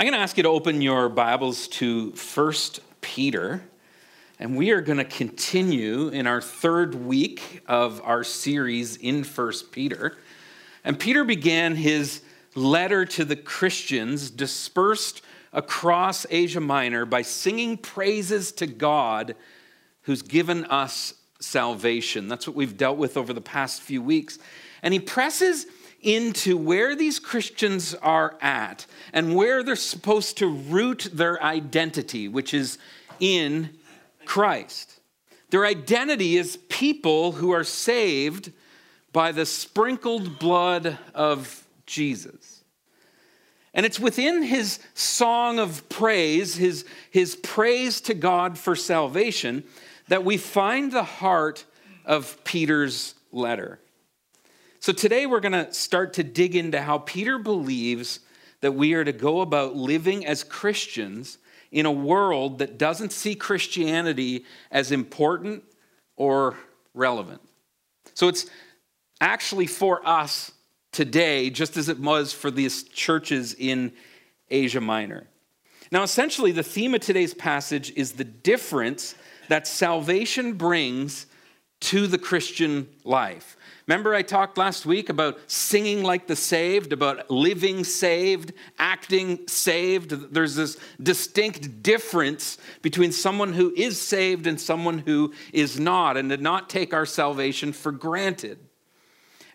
I'm 0.00 0.06
going 0.06 0.14
to 0.14 0.20
ask 0.20 0.38
you 0.38 0.44
to 0.44 0.48
open 0.48 0.80
your 0.80 1.10
Bibles 1.10 1.68
to 1.68 2.12
1 2.12 2.54
Peter, 3.02 3.62
and 4.38 4.56
we 4.56 4.70
are 4.70 4.80
going 4.80 4.96
to 4.96 5.04
continue 5.04 6.08
in 6.08 6.26
our 6.26 6.40
third 6.40 6.94
week 6.94 7.60
of 7.66 8.00
our 8.02 8.24
series 8.24 8.96
in 8.96 9.24
1 9.24 9.52
Peter. 9.72 10.16
And 10.84 10.98
Peter 10.98 11.22
began 11.22 11.76
his 11.76 12.22
letter 12.54 13.04
to 13.04 13.26
the 13.26 13.36
Christians 13.36 14.30
dispersed 14.30 15.20
across 15.52 16.24
Asia 16.30 16.60
Minor 16.60 17.04
by 17.04 17.20
singing 17.20 17.76
praises 17.76 18.52
to 18.52 18.66
God 18.66 19.36
who's 20.04 20.22
given 20.22 20.64
us 20.64 21.12
salvation. 21.40 22.26
That's 22.26 22.46
what 22.46 22.56
we've 22.56 22.78
dealt 22.78 22.96
with 22.96 23.18
over 23.18 23.34
the 23.34 23.42
past 23.42 23.82
few 23.82 24.00
weeks. 24.00 24.38
And 24.82 24.94
he 24.94 25.00
presses 25.00 25.66
into 26.02 26.56
where 26.56 26.96
these 26.96 27.18
Christians 27.18 27.94
are 27.94 28.36
at 28.40 28.86
and 29.12 29.34
where 29.34 29.62
they're 29.62 29.76
supposed 29.76 30.38
to 30.38 30.46
root 30.46 31.08
their 31.12 31.42
identity, 31.42 32.28
which 32.28 32.54
is 32.54 32.78
in 33.18 33.70
Christ. 34.24 35.00
Their 35.50 35.66
identity 35.66 36.36
is 36.36 36.56
people 36.68 37.32
who 37.32 37.50
are 37.50 37.64
saved 37.64 38.52
by 39.12 39.32
the 39.32 39.46
sprinkled 39.46 40.38
blood 40.38 40.98
of 41.14 41.66
Jesus. 41.86 42.62
And 43.74 43.86
it's 43.86 44.00
within 44.00 44.42
his 44.42 44.80
song 44.94 45.58
of 45.58 45.88
praise, 45.88 46.56
his, 46.56 46.84
his 47.10 47.36
praise 47.36 48.00
to 48.02 48.14
God 48.14 48.58
for 48.58 48.74
salvation, 48.74 49.64
that 50.08 50.24
we 50.24 50.36
find 50.36 50.90
the 50.90 51.04
heart 51.04 51.64
of 52.04 52.42
Peter's 52.44 53.14
letter. 53.30 53.80
So 54.82 54.94
today 54.94 55.26
we're 55.26 55.40
going 55.40 55.52
to 55.52 55.70
start 55.74 56.14
to 56.14 56.24
dig 56.24 56.56
into 56.56 56.80
how 56.80 56.96
Peter 56.96 57.38
believes 57.38 58.20
that 58.62 58.72
we 58.72 58.94
are 58.94 59.04
to 59.04 59.12
go 59.12 59.42
about 59.42 59.76
living 59.76 60.24
as 60.24 60.42
Christians 60.42 61.36
in 61.70 61.84
a 61.84 61.92
world 61.92 62.60
that 62.60 62.78
doesn't 62.78 63.12
see 63.12 63.34
Christianity 63.34 64.46
as 64.70 64.90
important 64.90 65.64
or 66.16 66.56
relevant. 66.94 67.42
So 68.14 68.28
it's 68.28 68.46
actually 69.20 69.66
for 69.66 70.00
us 70.08 70.50
today, 70.92 71.50
just 71.50 71.76
as 71.76 71.90
it 71.90 72.00
was 72.00 72.32
for 72.32 72.50
these 72.50 72.84
churches 72.84 73.54
in 73.58 73.92
Asia 74.48 74.80
Minor. 74.80 75.26
Now, 75.92 76.04
essentially, 76.04 76.52
the 76.52 76.62
theme 76.62 76.94
of 76.94 77.02
today's 77.02 77.34
passage 77.34 77.92
is 77.96 78.12
the 78.12 78.24
difference 78.24 79.14
that 79.48 79.66
salvation 79.66 80.54
brings 80.54 81.26
to 81.80 82.06
the 82.06 82.18
Christian 82.18 82.88
life. 83.04 83.56
Remember, 83.90 84.14
I 84.14 84.22
talked 84.22 84.56
last 84.56 84.86
week 84.86 85.08
about 85.08 85.40
singing 85.48 86.04
like 86.04 86.28
the 86.28 86.36
saved, 86.36 86.92
about 86.92 87.28
living 87.28 87.82
saved, 87.82 88.52
acting 88.78 89.48
saved. 89.48 90.32
There's 90.32 90.54
this 90.54 90.76
distinct 91.02 91.82
difference 91.82 92.56
between 92.82 93.10
someone 93.10 93.52
who 93.52 93.74
is 93.76 94.00
saved 94.00 94.46
and 94.46 94.60
someone 94.60 94.98
who 95.00 95.34
is 95.52 95.80
not, 95.80 96.16
and 96.16 96.30
to 96.30 96.36
not 96.36 96.70
take 96.70 96.94
our 96.94 97.04
salvation 97.04 97.72
for 97.72 97.90
granted. 97.90 98.60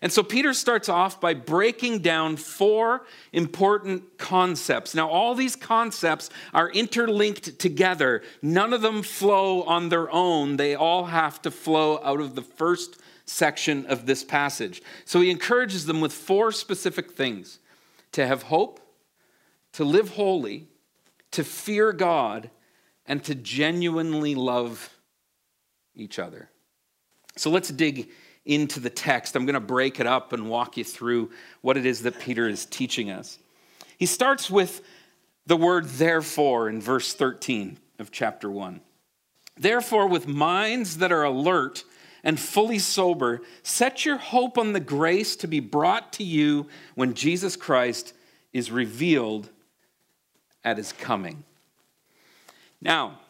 And 0.06 0.12
so 0.12 0.22
Peter 0.22 0.54
starts 0.54 0.88
off 0.88 1.20
by 1.20 1.34
breaking 1.34 1.98
down 1.98 2.36
four 2.36 3.04
important 3.32 4.18
concepts. 4.18 4.94
Now, 4.94 5.08
all 5.08 5.34
these 5.34 5.56
concepts 5.56 6.30
are 6.54 6.70
interlinked 6.70 7.58
together. 7.58 8.22
None 8.40 8.72
of 8.72 8.82
them 8.82 9.02
flow 9.02 9.64
on 9.64 9.88
their 9.88 10.08
own, 10.12 10.58
they 10.58 10.76
all 10.76 11.06
have 11.06 11.42
to 11.42 11.50
flow 11.50 12.00
out 12.04 12.20
of 12.20 12.36
the 12.36 12.42
first 12.42 13.00
section 13.24 13.84
of 13.86 14.06
this 14.06 14.22
passage. 14.22 14.80
So 15.06 15.20
he 15.20 15.28
encourages 15.28 15.86
them 15.86 16.00
with 16.00 16.12
four 16.12 16.52
specific 16.52 17.10
things 17.10 17.58
to 18.12 18.28
have 18.28 18.44
hope, 18.44 18.78
to 19.72 19.82
live 19.82 20.10
holy, 20.10 20.68
to 21.32 21.42
fear 21.42 21.92
God, 21.92 22.48
and 23.06 23.24
to 23.24 23.34
genuinely 23.34 24.36
love 24.36 24.88
each 25.96 26.20
other. 26.20 26.48
So 27.36 27.50
let's 27.50 27.70
dig 27.70 28.08
into 28.46 28.80
the 28.80 28.90
text. 28.90 29.36
I'm 29.36 29.44
going 29.44 29.54
to 29.54 29.60
break 29.60 30.00
it 30.00 30.06
up 30.06 30.32
and 30.32 30.48
walk 30.48 30.76
you 30.76 30.84
through 30.84 31.30
what 31.60 31.76
it 31.76 31.84
is 31.84 32.02
that 32.02 32.18
Peter 32.18 32.48
is 32.48 32.64
teaching 32.64 33.10
us. 33.10 33.38
He 33.98 34.06
starts 34.06 34.50
with 34.50 34.82
the 35.46 35.56
word 35.56 35.84
therefore 35.84 36.68
in 36.68 36.80
verse 36.80 37.12
13 37.12 37.78
of 37.98 38.10
chapter 38.10 38.50
1. 38.50 38.80
Therefore, 39.58 40.06
with 40.06 40.26
minds 40.26 40.98
that 40.98 41.12
are 41.12 41.24
alert, 41.24 41.84
and 42.26 42.40
fully 42.40 42.80
sober, 42.80 43.40
set 43.62 44.04
your 44.04 44.16
hope 44.16 44.58
on 44.58 44.72
the 44.72 44.80
grace 44.80 45.36
to 45.36 45.46
be 45.46 45.60
brought 45.60 46.12
to 46.14 46.24
you 46.24 46.66
when 46.96 47.14
Jesus 47.14 47.54
Christ 47.54 48.14
is 48.52 48.72
revealed 48.72 49.48
at 50.64 50.76
his 50.76 50.92
coming. 50.92 51.44
Now, 52.80 53.20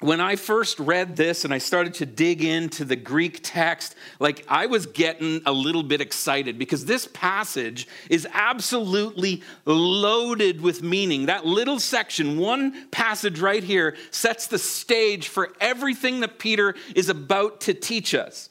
when 0.00 0.20
I 0.20 0.36
first 0.36 0.80
read 0.80 1.16
this 1.16 1.44
and 1.44 1.54
I 1.54 1.58
started 1.58 1.94
to 1.94 2.06
dig 2.06 2.42
into 2.42 2.84
the 2.84 2.96
Greek 2.96 3.40
text, 3.42 3.94
like 4.18 4.44
I 4.48 4.66
was 4.66 4.86
getting 4.86 5.40
a 5.46 5.52
little 5.52 5.84
bit 5.84 6.00
excited 6.00 6.58
because 6.58 6.84
this 6.84 7.08
passage 7.12 7.86
is 8.10 8.26
absolutely 8.32 9.42
loaded 9.64 10.60
with 10.60 10.82
meaning. 10.82 11.26
That 11.26 11.46
little 11.46 11.78
section, 11.78 12.38
one 12.38 12.88
passage 12.90 13.40
right 13.40 13.62
here, 13.62 13.96
sets 14.10 14.46
the 14.48 14.58
stage 14.58 15.28
for 15.28 15.52
everything 15.60 16.20
that 16.20 16.38
Peter 16.38 16.74
is 16.94 17.08
about 17.08 17.60
to 17.62 17.74
teach 17.74 18.14
us. 18.14 18.50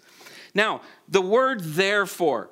Now, 0.56 0.82
the 1.10 1.22
word 1.22 1.62
therefore, 1.62 2.50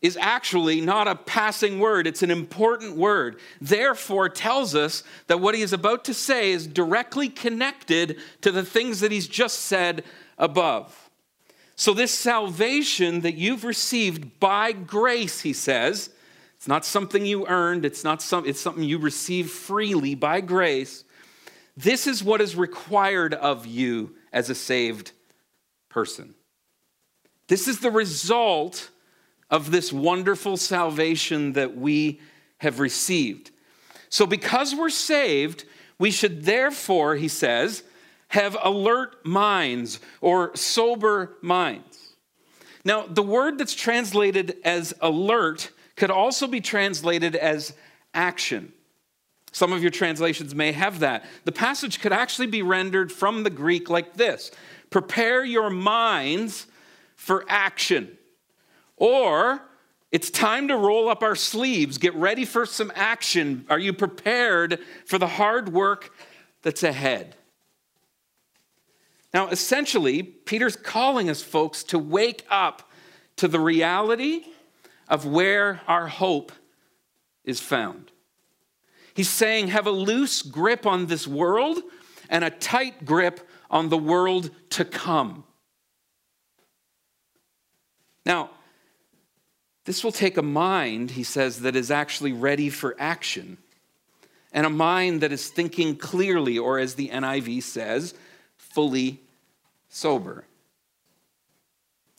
is 0.00 0.16
actually 0.16 0.80
not 0.80 1.08
a 1.08 1.14
passing 1.16 1.80
word, 1.80 2.06
it's 2.06 2.22
an 2.22 2.30
important 2.30 2.96
word. 2.96 3.40
Therefore, 3.60 4.28
tells 4.28 4.74
us 4.74 5.02
that 5.26 5.40
what 5.40 5.54
he 5.54 5.62
is 5.62 5.72
about 5.72 6.04
to 6.04 6.14
say 6.14 6.52
is 6.52 6.66
directly 6.66 7.28
connected 7.28 8.18
to 8.42 8.52
the 8.52 8.64
things 8.64 9.00
that 9.00 9.10
he's 9.10 9.26
just 9.26 9.60
said 9.60 10.04
above. 10.36 11.10
So, 11.74 11.94
this 11.94 12.16
salvation 12.16 13.20
that 13.22 13.34
you've 13.34 13.64
received 13.64 14.38
by 14.38 14.72
grace, 14.72 15.40
he 15.40 15.52
says, 15.52 16.10
it's 16.56 16.68
not 16.68 16.84
something 16.84 17.24
you 17.24 17.46
earned, 17.46 17.84
it's, 17.84 18.02
not 18.02 18.20
some, 18.20 18.44
it's 18.44 18.60
something 18.60 18.82
you 18.82 18.98
receive 18.98 19.48
freely 19.50 20.16
by 20.16 20.40
grace. 20.40 21.04
This 21.76 22.08
is 22.08 22.24
what 22.24 22.40
is 22.40 22.56
required 22.56 23.32
of 23.32 23.64
you 23.64 24.16
as 24.32 24.50
a 24.50 24.56
saved 24.56 25.12
person. 25.88 26.34
This 27.46 27.68
is 27.68 27.78
the 27.78 27.92
result 27.92 28.90
of 29.50 29.70
this 29.70 29.92
wonderful 29.92 30.56
salvation 30.56 31.52
that 31.54 31.76
we 31.76 32.20
have 32.58 32.80
received. 32.80 33.50
So, 34.10 34.26
because 34.26 34.74
we're 34.74 34.90
saved, 34.90 35.64
we 35.98 36.10
should 36.10 36.44
therefore, 36.44 37.16
he 37.16 37.28
says, 37.28 37.82
have 38.28 38.56
alert 38.62 39.24
minds 39.24 40.00
or 40.20 40.54
sober 40.54 41.36
minds. 41.40 42.14
Now, 42.84 43.06
the 43.06 43.22
word 43.22 43.58
that's 43.58 43.74
translated 43.74 44.56
as 44.64 44.94
alert 45.00 45.70
could 45.96 46.10
also 46.10 46.46
be 46.46 46.60
translated 46.60 47.34
as 47.34 47.74
action. 48.14 48.72
Some 49.52 49.72
of 49.72 49.82
your 49.82 49.90
translations 49.90 50.54
may 50.54 50.72
have 50.72 51.00
that. 51.00 51.24
The 51.44 51.52
passage 51.52 52.00
could 52.00 52.12
actually 52.12 52.46
be 52.48 52.62
rendered 52.62 53.10
from 53.10 53.42
the 53.42 53.50
Greek 53.50 53.88
like 53.88 54.14
this 54.14 54.50
Prepare 54.90 55.44
your 55.44 55.70
minds 55.70 56.66
for 57.16 57.44
action. 57.48 58.17
Or 58.98 59.62
it's 60.10 60.30
time 60.30 60.68
to 60.68 60.76
roll 60.76 61.08
up 61.08 61.22
our 61.22 61.36
sleeves, 61.36 61.98
get 61.98 62.14
ready 62.14 62.44
for 62.44 62.66
some 62.66 62.92
action. 62.94 63.66
Are 63.68 63.78
you 63.78 63.92
prepared 63.92 64.80
for 65.06 65.18
the 65.18 65.26
hard 65.26 65.72
work 65.72 66.12
that's 66.62 66.82
ahead? 66.82 67.36
Now, 69.34 69.48
essentially, 69.48 70.22
Peter's 70.22 70.76
calling 70.76 71.28
us, 71.28 71.42
folks, 71.42 71.84
to 71.84 71.98
wake 71.98 72.46
up 72.50 72.90
to 73.36 73.46
the 73.46 73.60
reality 73.60 74.44
of 75.06 75.26
where 75.26 75.82
our 75.86 76.08
hope 76.08 76.52
is 77.44 77.60
found. 77.60 78.10
He's 79.14 79.28
saying, 79.28 79.68
have 79.68 79.86
a 79.86 79.90
loose 79.90 80.42
grip 80.42 80.86
on 80.86 81.06
this 81.06 81.26
world 81.26 81.78
and 82.30 82.44
a 82.44 82.50
tight 82.50 83.04
grip 83.04 83.46
on 83.70 83.88
the 83.88 83.98
world 83.98 84.50
to 84.70 84.84
come. 84.84 85.44
Now, 88.24 88.50
this 89.88 90.04
will 90.04 90.12
take 90.12 90.36
a 90.36 90.42
mind, 90.42 91.12
he 91.12 91.22
says, 91.22 91.60
that 91.60 91.74
is 91.74 91.90
actually 91.90 92.34
ready 92.34 92.68
for 92.68 92.94
action, 92.98 93.56
and 94.52 94.66
a 94.66 94.70
mind 94.70 95.22
that 95.22 95.32
is 95.32 95.48
thinking 95.48 95.96
clearly, 95.96 96.58
or 96.58 96.78
as 96.78 96.96
the 96.96 97.08
NIV 97.08 97.62
says, 97.62 98.12
fully 98.58 99.18
sober. 99.88 100.44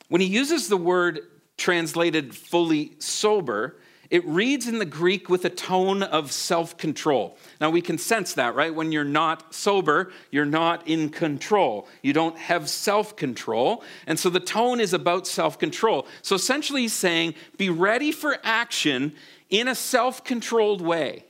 When 0.08 0.20
he 0.20 0.26
uses 0.26 0.68
the 0.68 0.78
word 0.78 1.20
translated 1.58 2.34
fully 2.34 2.94
sober, 2.98 3.76
it 4.10 4.26
reads 4.26 4.68
in 4.68 4.80
the 4.80 4.86
Greek 4.86 5.30
with 5.30 5.46
a 5.46 5.50
tone 5.50 6.02
of 6.02 6.32
self 6.32 6.78
control. 6.78 7.38
Now, 7.62 7.70
we 7.70 7.82
can 7.82 8.00
sense 8.00 8.34
that, 8.34 8.56
right? 8.56 8.74
When 8.74 8.92
you're 8.92 9.04
not 9.04 9.54
sober, 9.54 10.12
you're 10.32 10.46
not 10.46 10.88
in 10.88 11.10
control. 11.10 11.88
You 12.02 12.14
don't 12.14 12.38
have 12.38 12.70
self 12.70 13.16
control. 13.16 13.84
And 14.08 14.18
so 14.18 14.32
the 14.32 14.40
tone 14.40 14.80
is 14.80 14.94
about 14.94 15.28
self 15.28 15.60
control. 15.60 16.08
So 16.24 16.36
essentially, 16.36 16.82
he's 16.82 16.94
saying, 16.94 17.36
be 17.58 17.70
ready 17.70 18.12
for 18.12 18.38
action 18.44 19.14
in 19.50 19.68
a 19.68 19.76
self 19.76 20.24
controlled 20.24 20.82
way. 20.82 21.26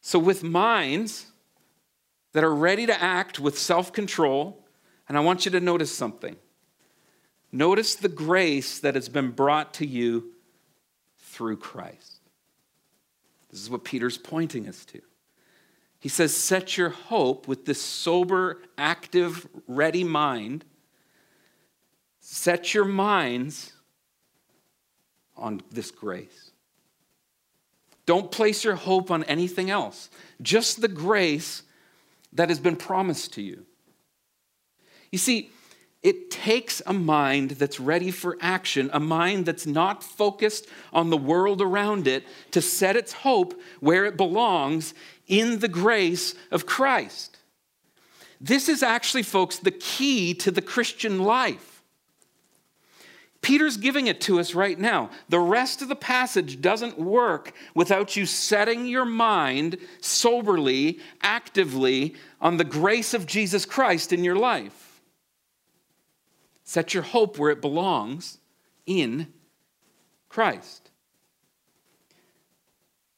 So, 0.00 0.18
with 0.18 0.42
minds 0.42 1.26
that 2.32 2.44
are 2.44 2.54
ready 2.54 2.86
to 2.86 3.02
act 3.02 3.38
with 3.38 3.58
self 3.58 3.92
control, 3.92 4.64
and 5.06 5.18
I 5.18 5.20
want 5.20 5.44
you 5.44 5.50
to 5.50 5.60
notice 5.60 5.94
something. 5.94 6.36
Notice 7.50 7.94
the 7.94 8.08
grace 8.08 8.78
that 8.80 8.94
has 8.94 9.08
been 9.08 9.30
brought 9.30 9.74
to 9.74 9.86
you 9.86 10.32
through 11.18 11.56
Christ. 11.56 12.20
This 13.50 13.60
is 13.60 13.70
what 13.70 13.84
Peter's 13.84 14.18
pointing 14.18 14.68
us 14.68 14.84
to. 14.86 15.00
He 16.00 16.08
says, 16.08 16.36
Set 16.36 16.76
your 16.76 16.90
hope 16.90 17.48
with 17.48 17.64
this 17.64 17.80
sober, 17.80 18.62
active, 18.76 19.48
ready 19.66 20.04
mind. 20.04 20.64
Set 22.20 22.74
your 22.74 22.84
minds 22.84 23.72
on 25.36 25.62
this 25.70 25.90
grace. 25.90 26.50
Don't 28.04 28.30
place 28.30 28.64
your 28.64 28.74
hope 28.74 29.10
on 29.10 29.24
anything 29.24 29.70
else, 29.70 30.10
just 30.40 30.80
the 30.80 30.88
grace 30.88 31.62
that 32.32 32.48
has 32.48 32.58
been 32.58 32.76
promised 32.76 33.34
to 33.34 33.42
you. 33.42 33.64
You 35.10 35.18
see, 35.18 35.50
it 36.08 36.30
takes 36.30 36.80
a 36.86 36.92
mind 36.94 37.50
that's 37.50 37.78
ready 37.78 38.10
for 38.10 38.38
action, 38.40 38.88
a 38.94 38.98
mind 38.98 39.44
that's 39.44 39.66
not 39.66 40.02
focused 40.02 40.66
on 40.90 41.10
the 41.10 41.18
world 41.18 41.60
around 41.60 42.08
it, 42.08 42.24
to 42.50 42.62
set 42.62 42.96
its 42.96 43.12
hope 43.12 43.60
where 43.80 44.06
it 44.06 44.16
belongs 44.16 44.94
in 45.26 45.58
the 45.58 45.68
grace 45.68 46.34
of 46.50 46.64
Christ. 46.64 47.36
This 48.40 48.70
is 48.70 48.82
actually, 48.82 49.22
folks, 49.22 49.58
the 49.58 49.70
key 49.70 50.32
to 50.36 50.50
the 50.50 50.62
Christian 50.62 51.18
life. 51.18 51.82
Peter's 53.42 53.76
giving 53.76 54.06
it 54.06 54.22
to 54.22 54.40
us 54.40 54.54
right 54.54 54.78
now. 54.78 55.10
The 55.28 55.38
rest 55.38 55.82
of 55.82 55.88
the 55.88 55.94
passage 55.94 56.62
doesn't 56.62 56.98
work 56.98 57.52
without 57.74 58.16
you 58.16 58.24
setting 58.24 58.86
your 58.86 59.04
mind 59.04 59.76
soberly, 60.00 61.00
actively 61.20 62.14
on 62.40 62.56
the 62.56 62.64
grace 62.64 63.12
of 63.12 63.26
Jesus 63.26 63.66
Christ 63.66 64.10
in 64.10 64.24
your 64.24 64.36
life. 64.36 64.87
Set 66.68 66.92
your 66.92 67.02
hope 67.02 67.38
where 67.38 67.50
it 67.50 67.62
belongs 67.62 68.36
in 68.84 69.32
Christ. 70.28 70.90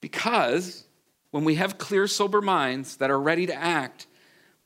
Because 0.01 0.85
when 1.33 1.43
we 1.43 1.57
have 1.57 1.77
clear, 1.77 2.07
sober 2.07 2.41
minds 2.41 2.99
that 2.99 3.11
are 3.11 3.19
ready 3.19 3.47
to 3.47 3.55
act, 3.55 4.07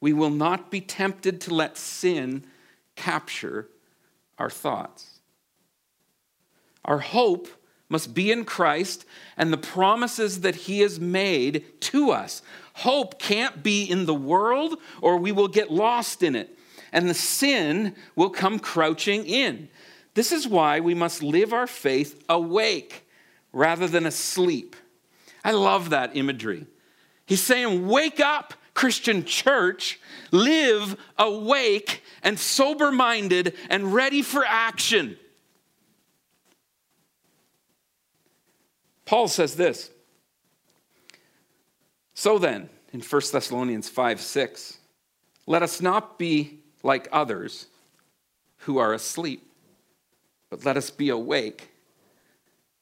we 0.03 0.13
will 0.13 0.29
not 0.29 0.71
be 0.71 0.83
tempted 0.83 1.41
to 1.41 1.55
let 1.55 1.79
sin 1.79 2.45
capture 2.95 3.71
our 4.37 4.51
thoughts. 4.51 5.21
Our 6.85 6.99
hope 6.99 7.49
must 7.89 8.13
be 8.13 8.31
in 8.31 8.45
Christ 8.45 9.07
and 9.39 9.51
the 9.51 9.57
promises 9.57 10.43
that 10.43 10.57
He 10.57 10.81
has 10.81 11.01
made 11.01 11.81
to 11.81 12.11
us. 12.11 12.43
Hope 12.75 13.19
can't 13.19 13.63
be 13.63 13.83
in 13.83 14.05
the 14.05 14.13
world 14.13 14.77
or 15.01 15.17
we 15.17 15.33
will 15.33 15.49
get 15.49 15.71
lost 15.71 16.23
in 16.23 16.37
it 16.37 16.54
and 16.95 17.11
the 17.11 17.15
sin 17.15 17.95
will 18.15 18.31
come 18.31 18.59
crouching 18.61 19.27
in. 19.27 19.69
This 20.15 20.31
is 20.31 20.47
why 20.47 20.79
we 20.79 20.95
must 20.95 21.25
live 21.25 21.53
our 21.53 21.67
faith 21.67 22.23
awake 22.29 23.07
rather 23.53 23.89
than 23.89 24.07
asleep. 24.07 24.77
I 25.45 25.51
love 25.51 25.91
that 25.91 26.17
imagery. 26.17 26.67
He's 27.27 27.43
saying, 27.43 27.89
Wake 27.89 28.21
up, 28.21 28.55
Christian 28.75 29.25
church, 29.25 30.01
live 30.31 30.97
awake 31.19 32.03
and 32.23 32.39
sober 32.39 32.93
minded 32.93 33.55
and 33.69 33.93
ready 33.93 34.23
for 34.23 34.45
action. 34.47 35.19
Paul 39.05 39.27
says 39.27 39.57
this. 39.57 39.91
So 42.15 42.39
then, 42.39 42.71
in 42.93 43.01
1 43.01 43.23
Thessalonians 43.33 43.89
5 43.89 44.21
6, 44.21 44.79
let 45.47 45.65
us 45.65 45.81
not 45.81 46.21
be 46.21 46.64
like 46.85 47.09
others 47.11 47.67
who 48.59 48.79
are 48.79 48.93
asleep, 48.93 49.43
but 50.51 50.65
let 50.65 50.77
us 50.77 50.91
be 50.91 51.09
awake 51.09 51.71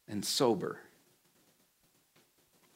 and 0.06 0.24
sober. 0.24 0.80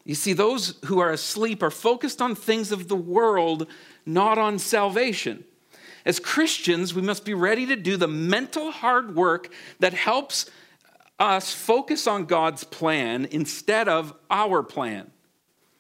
You 0.05 0.15
see, 0.15 0.33
those 0.33 0.79
who 0.85 1.01
are 1.01 1.11
asleep 1.11 1.63
are 1.63 1.71
focused 1.71 2.23
on 2.23 2.37
things 2.37 2.71
of 2.71 2.87
the 2.89 2.97
world, 2.97 3.67
not 4.07 4.39
on 4.39 4.59
salvation. 4.59 5.45
As 6.05 6.21
Christians, 6.21 6.95
we 6.95 7.03
must 7.03 7.25
be 7.25 7.35
ready 7.35 7.67
to 7.67 7.77
do 7.77 7.97
the 7.97 8.07
mental 8.07 8.71
hard 8.71 9.17
work 9.17 9.53
that 9.81 9.93
helps 9.93 10.49
us 11.19 11.53
focus 11.53 12.07
on 12.07 12.27
God's 12.27 12.63
plan 12.63 13.27
instead 13.33 13.89
of 13.89 14.15
our 14.31 14.63
plan. 14.63 15.11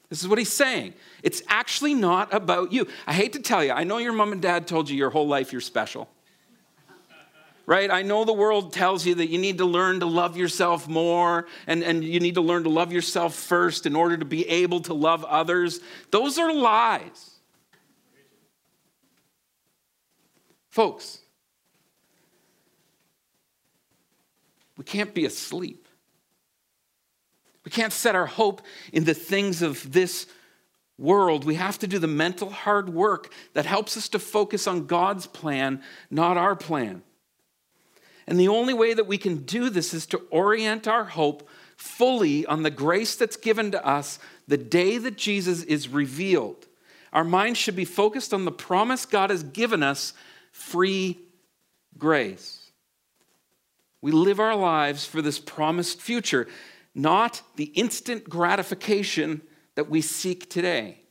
This 0.08 0.22
is 0.22 0.28
what 0.28 0.38
he's 0.38 0.52
saying. 0.52 0.94
It's 1.22 1.42
actually 1.48 1.94
not 1.94 2.32
about 2.32 2.72
you. 2.72 2.86
I 3.06 3.12
hate 3.12 3.32
to 3.32 3.40
tell 3.40 3.64
you, 3.64 3.72
I 3.72 3.84
know 3.84 3.98
your 3.98 4.12
mom 4.12 4.32
and 4.32 4.40
dad 4.40 4.66
told 4.66 4.88
you 4.88 4.96
your 4.96 5.10
whole 5.10 5.26
life 5.26 5.52
you're 5.52 5.60
special. 5.60 6.08
Right? 7.66 7.90
I 7.90 8.02
know 8.02 8.24
the 8.24 8.32
world 8.32 8.72
tells 8.72 9.04
you 9.04 9.16
that 9.16 9.26
you 9.26 9.38
need 9.38 9.58
to 9.58 9.64
learn 9.64 9.98
to 9.98 10.06
love 10.06 10.36
yourself 10.36 10.86
more 10.86 11.46
and, 11.66 11.82
and 11.82 12.04
you 12.04 12.20
need 12.20 12.36
to 12.36 12.40
learn 12.40 12.62
to 12.62 12.68
love 12.70 12.92
yourself 12.92 13.34
first 13.34 13.86
in 13.86 13.96
order 13.96 14.16
to 14.16 14.24
be 14.24 14.48
able 14.48 14.80
to 14.82 14.94
love 14.94 15.24
others. 15.24 15.80
Those 16.12 16.38
are 16.38 16.52
lies. 16.52 17.32
Folks, 20.70 21.20
we 24.76 24.84
can't 24.84 25.12
be 25.12 25.24
asleep. 25.24 25.85
We 27.66 27.70
can't 27.72 27.92
set 27.92 28.14
our 28.14 28.26
hope 28.26 28.62
in 28.92 29.04
the 29.04 29.12
things 29.12 29.60
of 29.60 29.92
this 29.92 30.28
world. 30.96 31.44
We 31.44 31.56
have 31.56 31.80
to 31.80 31.88
do 31.88 31.98
the 31.98 32.06
mental 32.06 32.48
hard 32.48 32.88
work 32.88 33.32
that 33.54 33.66
helps 33.66 33.96
us 33.96 34.08
to 34.10 34.20
focus 34.20 34.68
on 34.68 34.86
God's 34.86 35.26
plan, 35.26 35.82
not 36.08 36.36
our 36.36 36.54
plan. 36.54 37.02
And 38.28 38.38
the 38.38 38.46
only 38.46 38.72
way 38.72 38.94
that 38.94 39.08
we 39.08 39.18
can 39.18 39.38
do 39.38 39.68
this 39.68 39.92
is 39.92 40.06
to 40.06 40.22
orient 40.30 40.86
our 40.86 41.02
hope 41.02 41.48
fully 41.76 42.46
on 42.46 42.62
the 42.62 42.70
grace 42.70 43.16
that's 43.16 43.36
given 43.36 43.72
to 43.72 43.84
us 43.84 44.20
the 44.46 44.56
day 44.56 44.96
that 44.98 45.16
Jesus 45.16 45.64
is 45.64 45.88
revealed. 45.88 46.68
Our 47.12 47.24
minds 47.24 47.58
should 47.58 47.76
be 47.76 47.84
focused 47.84 48.32
on 48.32 48.44
the 48.44 48.52
promise 48.52 49.06
God 49.06 49.30
has 49.30 49.42
given 49.42 49.82
us 49.82 50.14
free 50.52 51.18
grace. 51.98 52.70
We 54.00 54.12
live 54.12 54.38
our 54.38 54.54
lives 54.54 55.04
for 55.04 55.20
this 55.20 55.40
promised 55.40 56.00
future 56.00 56.46
not 56.96 57.42
the 57.56 57.64
instant 57.74 58.28
gratification 58.28 59.42
that 59.74 59.90
we 59.90 60.00
seek 60.00 60.48
today. 60.48 61.02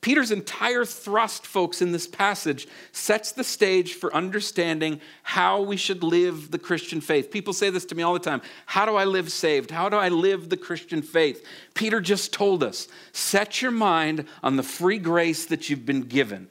Peter's 0.00 0.30
entire 0.30 0.86
thrust, 0.86 1.46
folks, 1.46 1.82
in 1.82 1.92
this 1.92 2.06
passage 2.06 2.66
sets 2.90 3.32
the 3.32 3.44
stage 3.44 3.92
for 3.92 4.14
understanding 4.14 4.98
how 5.22 5.60
we 5.60 5.76
should 5.76 6.02
live 6.02 6.50
the 6.50 6.58
Christian 6.58 7.02
faith. 7.02 7.30
People 7.30 7.52
say 7.52 7.68
this 7.68 7.84
to 7.84 7.94
me 7.94 8.02
all 8.02 8.14
the 8.14 8.18
time 8.18 8.40
How 8.64 8.86
do 8.86 8.96
I 8.96 9.04
live 9.04 9.30
saved? 9.30 9.70
How 9.70 9.90
do 9.90 9.96
I 9.96 10.08
live 10.08 10.48
the 10.48 10.56
Christian 10.56 11.02
faith? 11.02 11.44
Peter 11.74 12.00
just 12.00 12.32
told 12.32 12.62
us 12.64 12.88
set 13.12 13.60
your 13.60 13.72
mind 13.72 14.24
on 14.42 14.56
the 14.56 14.62
free 14.62 14.98
grace 14.98 15.44
that 15.46 15.68
you've 15.68 15.84
been 15.84 16.02
given. 16.02 16.48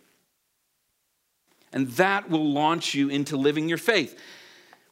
And 1.74 1.88
that 1.94 2.30
will 2.30 2.52
launch 2.52 2.94
you 2.94 3.10
into 3.10 3.36
living 3.36 3.68
your 3.68 3.78
faith 3.80 4.20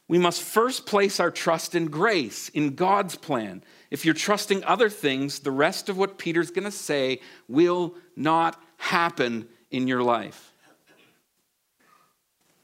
we 0.08 0.18
must 0.18 0.42
first 0.42 0.86
place 0.86 1.20
our 1.20 1.30
trust 1.30 1.74
in 1.74 1.86
grace, 1.86 2.48
in 2.48 2.74
God's 2.74 3.14
plan. 3.14 3.62
If 3.90 4.06
you're 4.06 4.14
trusting 4.14 4.64
other 4.64 4.88
things, 4.88 5.40
the 5.40 5.50
rest 5.50 5.90
of 5.90 5.98
what 5.98 6.18
Peter's 6.18 6.50
going 6.50 6.64
to 6.64 6.70
say 6.70 7.20
will 7.46 7.94
not 8.16 8.60
happen 8.78 9.46
in 9.70 9.86
your 9.86 10.02
life. 10.02 10.54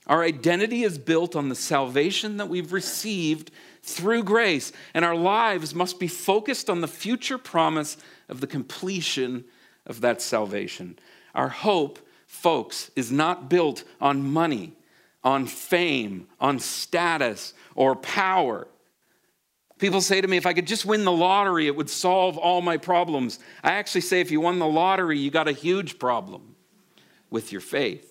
Our 0.06 0.22
identity 0.22 0.82
is 0.82 0.98
built 0.98 1.36
on 1.36 1.48
the 1.48 1.54
salvation 1.54 2.38
that 2.38 2.48
we've 2.48 2.72
received 2.72 3.50
through 3.82 4.24
grace, 4.24 4.72
and 4.94 5.04
our 5.04 5.16
lives 5.16 5.74
must 5.74 6.00
be 6.00 6.08
focused 6.08 6.70
on 6.70 6.80
the 6.80 6.88
future 6.88 7.38
promise 7.38 7.96
of 8.28 8.40
the 8.40 8.46
completion 8.46 9.44
of 9.86 10.00
that 10.00 10.22
salvation. 10.22 10.98
Our 11.34 11.48
hope, 11.48 11.98
folks, 12.26 12.90
is 12.96 13.12
not 13.12 13.50
built 13.50 13.84
on 14.00 14.30
money 14.30 14.72
on 15.25 15.47
fame, 15.47 16.28
on 16.38 16.59
status, 16.61 17.54
or 17.75 17.97
power. 17.97 18.69
People 19.78 20.00
say 20.00 20.21
to 20.21 20.28
me, 20.28 20.37
if 20.37 20.47
I 20.47 20.52
could 20.52 20.66
just 20.66 20.85
win 20.85 21.04
the 21.04 21.12
lottery, 21.12 21.66
it 21.66 21.75
would 21.75 21.90
solve 21.90 22.38
all 22.38 22.62
my 22.62 22.76
problems. 22.76 23.40
I 23.62 23.73
actually 23.73 24.02
say, 24.02 24.21
if 24.21 24.31
you 24.31 24.40
won 24.40 24.59
the 24.59 24.66
lottery, 24.66 25.19
you 25.19 25.31
got 25.31 25.49
a 25.49 25.52
huge 25.52 25.99
problem 25.99 26.54
with 27.31 27.50
your 27.50 27.61
faith. 27.61 28.11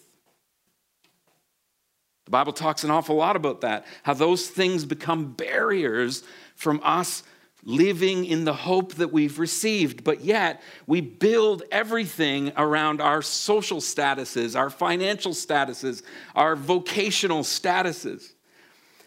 The 2.25 2.31
Bible 2.31 2.53
talks 2.53 2.83
an 2.83 2.91
awful 2.91 3.15
lot 3.15 3.35
about 3.35 3.61
that, 3.61 3.85
how 4.03 4.13
those 4.13 4.47
things 4.47 4.85
become 4.85 5.33
barriers 5.33 6.23
from 6.55 6.81
us 6.83 7.23
living 7.65 8.25
in 8.25 8.43
the 8.45 8.53
hope 8.53 8.95
that 8.95 9.11
we've 9.11 9.39
received, 9.39 10.03
but 10.03 10.21
yet 10.21 10.61
we 10.85 11.01
build 11.01 11.63
everything 11.71 12.51
around 12.57 13.01
our 13.01 13.21
social 13.21 13.79
statuses, 13.79 14.57
our 14.57 14.69
financial 14.69 15.31
statuses, 15.31 16.03
our 16.35 16.55
vocational 16.55 17.43
statuses. 17.43 18.33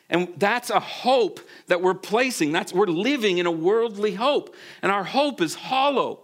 And 0.09 0.33
that's 0.37 0.71
a 0.71 0.81
hope 0.81 1.41
that 1.67 1.83
we're 1.83 1.95
placing. 1.95 2.53
That's 2.53 2.73
we're 2.73 2.87
living 2.87 3.39
in 3.39 3.47
a 3.47 3.51
worldly 3.51 4.15
hope. 4.15 4.55
And 4.81 4.93
our 4.93 5.05
hope 5.05 5.41
is 5.41 5.55
hollow. 5.55 6.21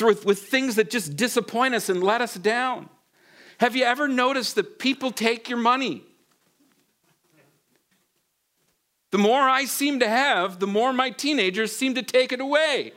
with, 0.00 0.24
with 0.24 0.38
things 0.38 0.76
that 0.76 0.90
just 0.90 1.16
disappoint 1.16 1.74
us 1.74 1.88
and 1.88 2.02
let 2.02 2.20
us 2.20 2.34
down? 2.34 2.88
Have 3.58 3.76
you 3.76 3.84
ever 3.84 4.08
noticed 4.08 4.54
that 4.54 4.78
people 4.78 5.10
take 5.10 5.48
your 5.48 5.58
money? 5.58 6.04
The 9.12 9.18
more 9.18 9.42
I 9.42 9.66
seem 9.66 10.00
to 10.00 10.08
have, 10.08 10.58
the 10.58 10.66
more 10.66 10.92
my 10.92 11.10
teenagers 11.10 11.76
seem 11.76 11.94
to 11.94 12.02
take 12.02 12.32
it 12.32 12.40
away. 12.40 12.92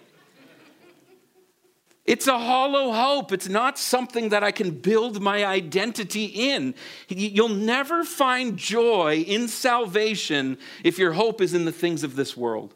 It's 2.06 2.28
a 2.28 2.40
hollow 2.40 2.92
hope. 2.94 3.32
It's 3.32 3.50
not 3.50 3.78
something 3.78 4.30
that 4.30 4.44
I 4.44 4.52
can 4.52 4.72
build 4.72 5.22
my 5.22 5.44
identity 5.44 6.26
in. 6.26 6.74
You'll 7.10 7.50
never 7.50 8.06
find 8.06 8.58
joy 8.58 9.26
in 9.28 9.48
salvation 9.50 10.58
if 10.84 10.98
your 10.98 11.14
hope 11.14 11.42
is 11.42 11.54
in 11.54 11.66
the 11.66 11.72
things 11.72 12.04
of 12.04 12.16
this 12.16 12.38
world. 12.38 12.74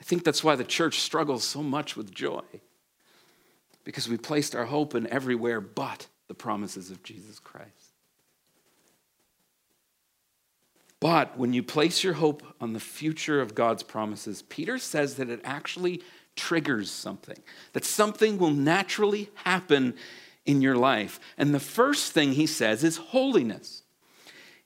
I 0.00 0.04
think 0.04 0.24
that's 0.24 0.42
why 0.42 0.56
the 0.56 0.64
church 0.64 1.00
struggles 1.00 1.44
so 1.44 1.62
much 1.62 1.96
with 1.96 2.12
joy, 2.12 2.42
because 3.84 4.08
we 4.08 4.16
placed 4.16 4.56
our 4.56 4.64
hope 4.64 4.94
in 4.94 5.06
everywhere 5.06 5.60
but 5.60 6.08
the 6.28 6.34
promises 6.34 6.90
of 6.90 7.02
Jesus 7.02 7.38
Christ. 7.38 7.83
But 11.04 11.36
when 11.36 11.52
you 11.52 11.62
place 11.62 12.02
your 12.02 12.14
hope 12.14 12.42
on 12.62 12.72
the 12.72 12.80
future 12.80 13.42
of 13.42 13.54
God's 13.54 13.82
promises, 13.82 14.40
Peter 14.40 14.78
says 14.78 15.16
that 15.16 15.28
it 15.28 15.42
actually 15.44 16.00
triggers 16.34 16.90
something, 16.90 17.36
that 17.74 17.84
something 17.84 18.38
will 18.38 18.52
naturally 18.52 19.28
happen 19.34 19.96
in 20.46 20.62
your 20.62 20.76
life. 20.76 21.20
And 21.36 21.54
the 21.54 21.60
first 21.60 22.12
thing 22.12 22.32
he 22.32 22.46
says 22.46 22.82
is 22.82 22.96
holiness. 22.96 23.82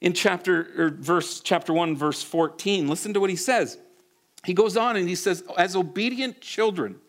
In 0.01 0.13
chapter 0.13 0.95
verse 0.97 1.41
chapter 1.41 1.73
1 1.73 1.97
verse 1.97 2.23
14, 2.23 2.87
listen 2.87 3.13
to 3.15 3.21
what 3.21 3.31
he 3.31 3.37
says. 3.37 3.77
He 4.45 4.55
goes 4.55 4.77
on 4.77 4.95
and 4.95 5.09
he 5.09 5.17
says, 5.17 5.43
"As 5.57 5.75
obedient 5.75 6.41
children, 6.41 7.01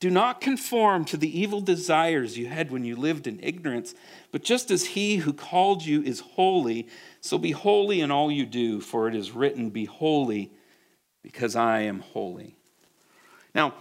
do 0.00 0.10
not 0.10 0.40
conform 0.40 1.04
to 1.06 1.16
the 1.16 1.40
evil 1.40 1.60
desires 1.60 2.38
you 2.38 2.46
had 2.46 2.70
when 2.70 2.84
you 2.84 2.94
lived 2.94 3.26
in 3.26 3.40
ignorance, 3.42 3.94
but 4.30 4.44
just 4.44 4.70
as 4.70 4.88
he 4.88 5.16
who 5.16 5.32
called 5.32 5.84
you 5.84 6.02
is 6.02 6.20
holy, 6.20 6.86
so 7.28 7.36
be 7.36 7.50
holy 7.50 8.00
in 8.00 8.10
all 8.10 8.32
you 8.32 8.46
do, 8.46 8.80
for 8.80 9.06
it 9.06 9.14
is 9.14 9.32
written, 9.32 9.68
Be 9.68 9.84
holy, 9.84 10.50
because 11.22 11.56
I 11.56 11.80
am 11.80 12.00
holy. 12.00 12.56
Now, 13.54 13.74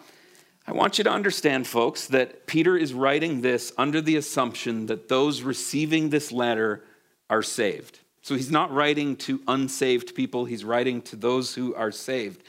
I 0.68 0.74
want 0.74 0.98
you 0.98 1.06
to 1.06 1.10
understand, 1.10 1.66
folks, 1.66 2.08
that 2.08 2.46
Peter 2.46 2.76
is 2.76 2.94
writing 2.94 3.40
this 3.40 3.72
under 3.78 4.02
the 4.02 4.18
assumption 4.18 4.88
that 4.88 5.08
those 5.08 5.44
receiving 5.44 6.10
this 6.10 6.30
letter 6.30 6.84
are 7.30 7.42
saved. 7.42 8.00
So 8.22 8.36
he's 8.36 8.52
not 8.52 8.70
writing 8.74 9.16
to 9.16 9.42
unsaved 9.48 10.14
people, 10.14 10.44
he's 10.44 10.66
writing 10.66 11.02
to 11.04 11.16
those 11.16 11.56
who 11.56 11.74
are 11.74 11.92
saved. 11.92 12.44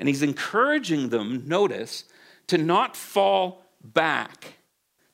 And 0.00 0.08
he's 0.08 0.22
encouraging 0.22 1.10
them, 1.10 1.44
notice, 1.46 2.06
to 2.48 2.58
not 2.58 2.96
fall 2.96 3.62
back, 3.84 4.54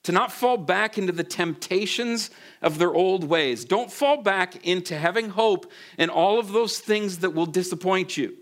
to 0.07 0.13
not 0.13 0.31
fall 0.31 0.57
back 0.57 0.99
into 0.99 1.11
the 1.11 1.25
temptations 1.25 2.31
of 2.63 2.79
their 2.79 2.95
old 2.95 3.25
ways. 3.25 3.65
Don't 3.65 3.91
fall 3.91 4.23
back 4.23 4.65
into 4.65 4.97
having 4.97 5.31
hope 5.31 5.69
in 5.99 6.11
all 6.11 6.39
of 6.39 6.53
those 6.53 6.79
things 6.79 7.19
that 7.19 7.35
will 7.35 7.45
disappoint 7.45 8.17
you. 8.17 8.37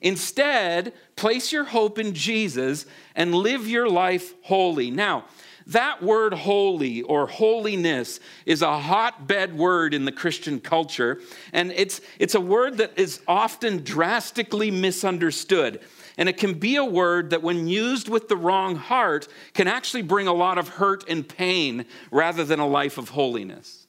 Instead, 0.00 0.92
place 1.16 1.50
your 1.50 1.64
hope 1.64 1.98
in 1.98 2.14
Jesus 2.14 2.86
and 3.16 3.34
live 3.34 3.66
your 3.66 3.88
life 3.88 4.34
holy. 4.42 4.92
Now, 4.92 5.24
that 5.66 6.00
word 6.00 6.32
holy 6.32 7.02
or 7.02 7.26
holiness 7.26 8.20
is 8.46 8.62
a 8.62 8.78
hotbed 8.78 9.58
word 9.58 9.94
in 9.94 10.04
the 10.04 10.12
Christian 10.12 10.60
culture, 10.60 11.20
and 11.52 11.72
it's, 11.72 12.00
it's 12.20 12.36
a 12.36 12.40
word 12.40 12.76
that 12.76 12.96
is 12.96 13.20
often 13.26 13.82
drastically 13.82 14.70
misunderstood. 14.70 15.80
And 16.16 16.28
it 16.28 16.36
can 16.36 16.58
be 16.58 16.76
a 16.76 16.84
word 16.84 17.30
that, 17.30 17.42
when 17.42 17.66
used 17.68 18.08
with 18.08 18.28
the 18.28 18.36
wrong 18.36 18.76
heart, 18.76 19.28
can 19.54 19.66
actually 19.66 20.02
bring 20.02 20.26
a 20.26 20.32
lot 20.32 20.58
of 20.58 20.68
hurt 20.68 21.08
and 21.08 21.26
pain 21.26 21.86
rather 22.10 22.44
than 22.44 22.60
a 22.60 22.66
life 22.66 22.98
of 22.98 23.10
holiness. 23.10 23.86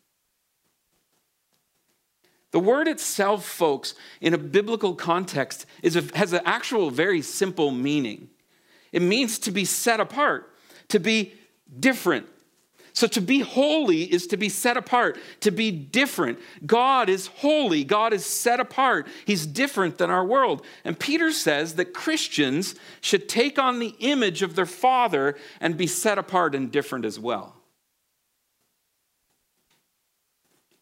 The 2.51 2.59
word 2.59 2.87
itself, 2.87 3.45
folks, 3.45 3.95
in 4.21 4.33
a 4.33 4.37
biblical 4.37 4.93
context, 4.93 5.65
is 5.81 5.95
a, 5.95 6.01
has 6.15 6.33
an 6.33 6.41
actual 6.45 6.91
very 6.91 7.21
simple 7.21 7.71
meaning. 7.71 8.29
It 8.91 9.01
means 9.01 9.39
to 9.39 9.51
be 9.51 9.65
set 9.65 9.99
apart, 9.99 10.55
to 10.89 10.99
be 10.99 11.33
different. 11.79 12.27
So 12.93 13.07
to 13.07 13.21
be 13.21 13.39
holy 13.39 14.03
is 14.03 14.27
to 14.27 14.37
be 14.37 14.49
set 14.49 14.77
apart, 14.77 15.17
to 15.39 15.49
be 15.49 15.71
different. 15.71 16.39
God 16.63 17.09
is 17.09 17.25
holy, 17.25 17.83
God 17.83 18.13
is 18.13 18.23
set 18.23 18.59
apart. 18.59 19.07
He's 19.25 19.47
different 19.47 19.97
than 19.97 20.11
our 20.11 20.23
world. 20.23 20.63
And 20.85 20.97
Peter 20.97 21.31
says 21.31 21.73
that 21.75 21.93
Christians 21.93 22.75
should 23.01 23.27
take 23.27 23.57
on 23.57 23.79
the 23.79 23.95
image 23.99 24.43
of 24.43 24.55
their 24.55 24.67
Father 24.67 25.35
and 25.59 25.75
be 25.75 25.87
set 25.87 26.19
apart 26.19 26.53
and 26.53 26.71
different 26.71 27.03
as 27.03 27.19
well. 27.19 27.55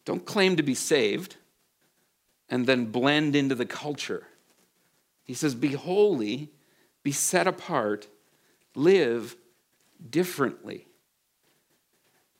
Don't 0.04 0.26
claim 0.26 0.56
to 0.56 0.62
be 0.62 0.74
saved 0.74 1.36
and 2.50 2.66
then 2.66 2.86
blend 2.86 3.34
into 3.34 3.54
the 3.54 3.64
culture. 3.64 4.26
He 5.24 5.32
says, 5.32 5.54
Be 5.54 5.72
holy, 5.72 6.50
be 7.02 7.12
set 7.12 7.46
apart, 7.46 8.08
live 8.74 9.34
differently. 10.10 10.88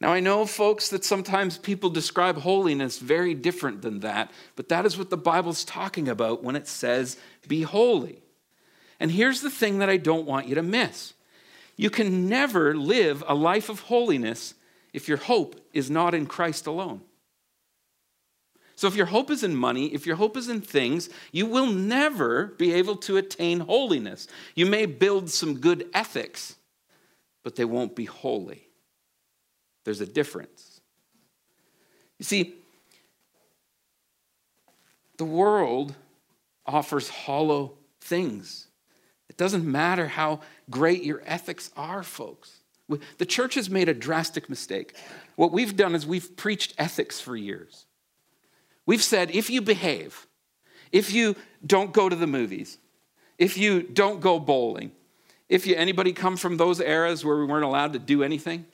Now, 0.02 0.12
I 0.12 0.18
know, 0.18 0.46
folks, 0.46 0.88
that 0.88 1.04
sometimes 1.04 1.58
people 1.58 1.88
describe 1.88 2.38
holiness 2.38 2.98
very 2.98 3.34
different 3.34 3.82
than 3.82 4.00
that, 4.00 4.32
but 4.56 4.68
that 4.68 4.84
is 4.84 4.98
what 4.98 5.10
the 5.10 5.16
Bible's 5.16 5.64
talking 5.64 6.08
about 6.08 6.42
when 6.42 6.56
it 6.56 6.66
says, 6.66 7.16
Be 7.46 7.62
holy. 7.62 8.20
And 8.98 9.12
here's 9.12 9.42
the 9.42 9.50
thing 9.50 9.78
that 9.78 9.88
I 9.88 9.98
don't 9.98 10.26
want 10.26 10.48
you 10.48 10.56
to 10.56 10.62
miss 10.62 11.14
you 11.76 11.88
can 11.88 12.28
never 12.28 12.74
live 12.74 13.22
a 13.28 13.34
life 13.36 13.68
of 13.68 13.78
holiness 13.78 14.54
if 14.92 15.06
your 15.06 15.18
hope 15.18 15.60
is 15.72 15.88
not 15.88 16.14
in 16.14 16.26
Christ 16.26 16.66
alone. 16.66 17.02
So, 18.74 18.88
if 18.88 18.96
your 18.96 19.06
hope 19.06 19.30
is 19.30 19.44
in 19.44 19.54
money, 19.54 19.94
if 19.94 20.04
your 20.04 20.16
hope 20.16 20.36
is 20.36 20.48
in 20.48 20.62
things, 20.62 21.10
you 21.30 21.46
will 21.46 21.66
never 21.66 22.46
be 22.46 22.72
able 22.72 22.96
to 22.96 23.18
attain 23.18 23.60
holiness. 23.60 24.26
You 24.56 24.66
may 24.66 24.86
build 24.86 25.30
some 25.30 25.60
good 25.60 25.88
ethics, 25.94 26.56
but 27.44 27.54
they 27.54 27.64
won't 27.64 27.94
be 27.94 28.06
holy. 28.06 28.66
There's 29.84 30.00
a 30.00 30.06
difference. 30.06 30.80
You 32.18 32.24
see, 32.24 32.54
the 35.18 35.24
world 35.24 35.94
offers 36.66 37.08
hollow 37.08 37.74
things. 38.00 38.68
It 39.28 39.36
doesn't 39.36 39.64
matter 39.64 40.08
how 40.08 40.40
great 40.70 41.02
your 41.02 41.22
ethics 41.24 41.70
are, 41.76 42.02
folks. 42.02 42.58
The 43.18 43.26
church 43.26 43.54
has 43.54 43.70
made 43.70 43.88
a 43.88 43.94
drastic 43.94 44.50
mistake. 44.50 44.94
What 45.36 45.52
we've 45.52 45.76
done 45.76 45.94
is 45.94 46.06
we've 46.06 46.36
preached 46.36 46.74
ethics 46.76 47.20
for 47.20 47.36
years. 47.36 47.86
We've 48.84 49.02
said 49.02 49.30
if 49.30 49.48
you 49.48 49.62
behave, 49.62 50.26
if 50.90 51.12
you 51.12 51.36
don't 51.64 51.92
go 51.92 52.08
to 52.08 52.16
the 52.16 52.26
movies, 52.26 52.78
if 53.38 53.56
you 53.56 53.82
don't 53.82 54.20
go 54.20 54.38
bowling, 54.38 54.92
if 55.48 55.66
you 55.66 55.74
anybody 55.74 56.12
come 56.12 56.36
from 56.36 56.56
those 56.56 56.80
eras 56.80 57.24
where 57.24 57.38
we 57.38 57.46
weren't 57.46 57.64
allowed 57.64 57.94
to 57.94 57.98
do 57.98 58.22
anything? 58.22 58.66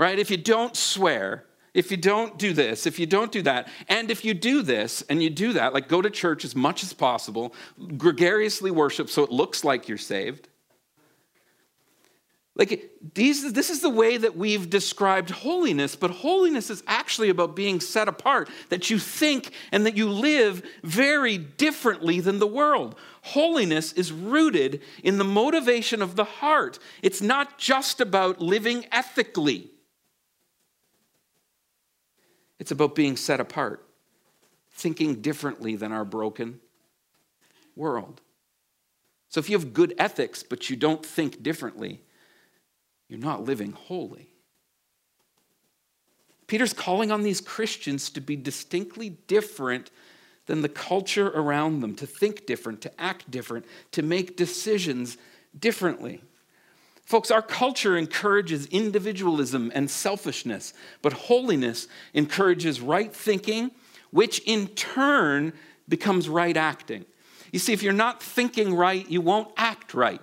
Right? 0.00 0.18
If 0.18 0.30
you 0.30 0.38
don't 0.38 0.74
swear, 0.74 1.44
if 1.74 1.90
you 1.90 1.98
don't 1.98 2.38
do 2.38 2.54
this, 2.54 2.86
if 2.86 2.98
you 2.98 3.04
don't 3.04 3.30
do 3.30 3.42
that, 3.42 3.68
and 3.86 4.10
if 4.10 4.24
you 4.24 4.32
do 4.32 4.62
this 4.62 5.02
and 5.10 5.22
you 5.22 5.28
do 5.28 5.52
that, 5.52 5.74
like 5.74 5.88
go 5.88 6.00
to 6.00 6.08
church 6.08 6.42
as 6.42 6.56
much 6.56 6.82
as 6.82 6.94
possible, 6.94 7.52
gregariously 7.98 8.70
worship 8.70 9.10
so 9.10 9.22
it 9.24 9.30
looks 9.30 9.62
like 9.62 9.88
you're 9.88 9.98
saved, 9.98 10.48
like 12.56 12.90
these, 13.12 13.52
this 13.52 13.68
is 13.68 13.82
the 13.82 13.90
way 13.90 14.16
that 14.16 14.38
we've 14.38 14.70
described 14.70 15.28
holiness, 15.28 15.96
but 15.96 16.10
holiness 16.10 16.70
is 16.70 16.82
actually 16.86 17.28
about 17.28 17.54
being 17.54 17.78
set 17.78 18.08
apart, 18.08 18.48
that 18.70 18.88
you 18.88 18.98
think 18.98 19.52
and 19.70 19.84
that 19.84 19.98
you 19.98 20.08
live 20.08 20.62
very 20.82 21.36
differently 21.36 22.20
than 22.20 22.38
the 22.38 22.46
world. 22.46 22.94
Holiness 23.20 23.92
is 23.92 24.12
rooted 24.12 24.80
in 25.04 25.18
the 25.18 25.24
motivation 25.24 26.00
of 26.00 26.16
the 26.16 26.24
heart. 26.24 26.78
It's 27.02 27.20
not 27.20 27.58
just 27.58 28.00
about 28.00 28.40
living 28.40 28.86
ethically, 28.90 29.70
it's 32.60 32.70
about 32.70 32.94
being 32.94 33.16
set 33.16 33.40
apart, 33.40 33.84
thinking 34.70 35.22
differently 35.22 35.74
than 35.74 35.90
our 35.90 36.04
broken 36.04 36.60
world. 37.74 38.20
So 39.30 39.40
if 39.40 39.48
you 39.48 39.58
have 39.58 39.72
good 39.72 39.94
ethics, 39.98 40.42
but 40.42 40.68
you 40.68 40.76
don't 40.76 41.04
think 41.04 41.42
differently, 41.42 42.02
you're 43.08 43.18
not 43.18 43.44
living 43.44 43.72
holy. 43.72 44.28
Peter's 46.46 46.74
calling 46.74 47.10
on 47.10 47.22
these 47.22 47.40
Christians 47.40 48.10
to 48.10 48.20
be 48.20 48.36
distinctly 48.36 49.08
different 49.08 49.90
than 50.46 50.62
the 50.62 50.68
culture 50.68 51.28
around 51.28 51.80
them, 51.80 51.94
to 51.94 52.06
think 52.06 52.44
different, 52.44 52.82
to 52.82 53.00
act 53.00 53.30
different, 53.30 53.64
to 53.92 54.02
make 54.02 54.36
decisions 54.36 55.16
differently. 55.58 56.22
Folks, 57.10 57.32
our 57.32 57.42
culture 57.42 57.96
encourages 57.96 58.66
individualism 58.66 59.72
and 59.74 59.90
selfishness, 59.90 60.72
but 61.02 61.12
holiness 61.12 61.88
encourages 62.14 62.80
right 62.80 63.12
thinking, 63.12 63.72
which 64.12 64.38
in 64.46 64.68
turn 64.68 65.52
becomes 65.88 66.28
right 66.28 66.56
acting. 66.56 67.04
You 67.50 67.58
see, 67.58 67.72
if 67.72 67.82
you're 67.82 67.92
not 67.92 68.22
thinking 68.22 68.76
right, 68.76 69.10
you 69.10 69.20
won't 69.20 69.52
act 69.56 69.92
right. 69.92 70.20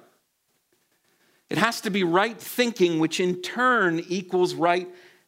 It 1.50 1.58
has 1.58 1.82
to 1.82 1.89
be 1.89 2.06
right 2.06 2.39
thinking, 2.39 3.00
which 3.00 3.20
in 3.20 3.41
turn 3.41 4.00
equals 4.08 4.53
right 4.53 4.88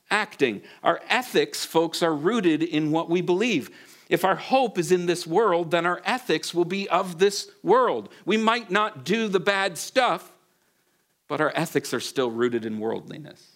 acting. 0.10 0.62
Our 0.82 1.02
ethics, 1.10 1.66
folks, 1.66 2.02
are 2.02 2.16
rooted 2.16 2.64
in 2.64 2.92
what 2.92 3.10
we 3.10 3.20
believe. 3.20 3.70
If 4.08 4.24
our 4.24 4.36
hope 4.36 4.78
is 4.78 4.94
in 4.94 5.08
this 5.08 5.28
world, 5.28 5.72
then 5.72 5.86
our 5.86 6.02
ethics 6.06 6.54
will 6.54 6.64
be 6.64 6.88
of 6.88 7.20
this 7.20 7.52
world. 7.64 8.08
We 8.26 8.38
might 8.38 8.72
not 8.72 9.04
do 9.04 9.28
the 9.28 9.42
bad 9.42 9.78
stuff, 9.78 10.32
but 11.30 11.40
our 11.40 11.54
ethics 11.56 11.94
are 11.94 12.00
still 12.02 12.30
rooted 12.30 12.66
in 12.66 12.80
worldliness. 12.80 13.56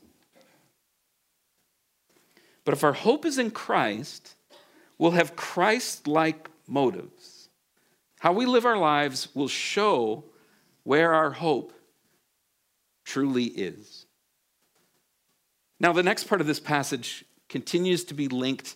But 2.64 2.74
if 2.74 2.84
our 2.84 2.94
hope 2.94 3.26
is 3.26 3.38
in 3.38 3.52
Christ, 3.52 4.36
we'll 4.98 5.12
have 5.12 5.36
Christ 5.36 6.08
like 6.08 6.50
motives. 6.68 7.50
How 8.20 8.32
we 8.32 8.46
live 8.46 8.66
our 8.66 8.78
lives 8.78 9.28
will 9.36 9.50
show 9.50 10.24
where 10.84 11.14
our 11.14 11.32
hope 11.32 11.74
truly 13.04 13.46
is. 13.46 14.06
Now, 15.80 15.92
the 15.92 16.04
next 16.04 16.26
part 16.26 16.40
of 16.40 16.48
this 16.48 16.60
passage 16.60 17.26
continues 17.50 18.06
to 18.06 18.14
be 18.14 18.30
linked 18.30 18.76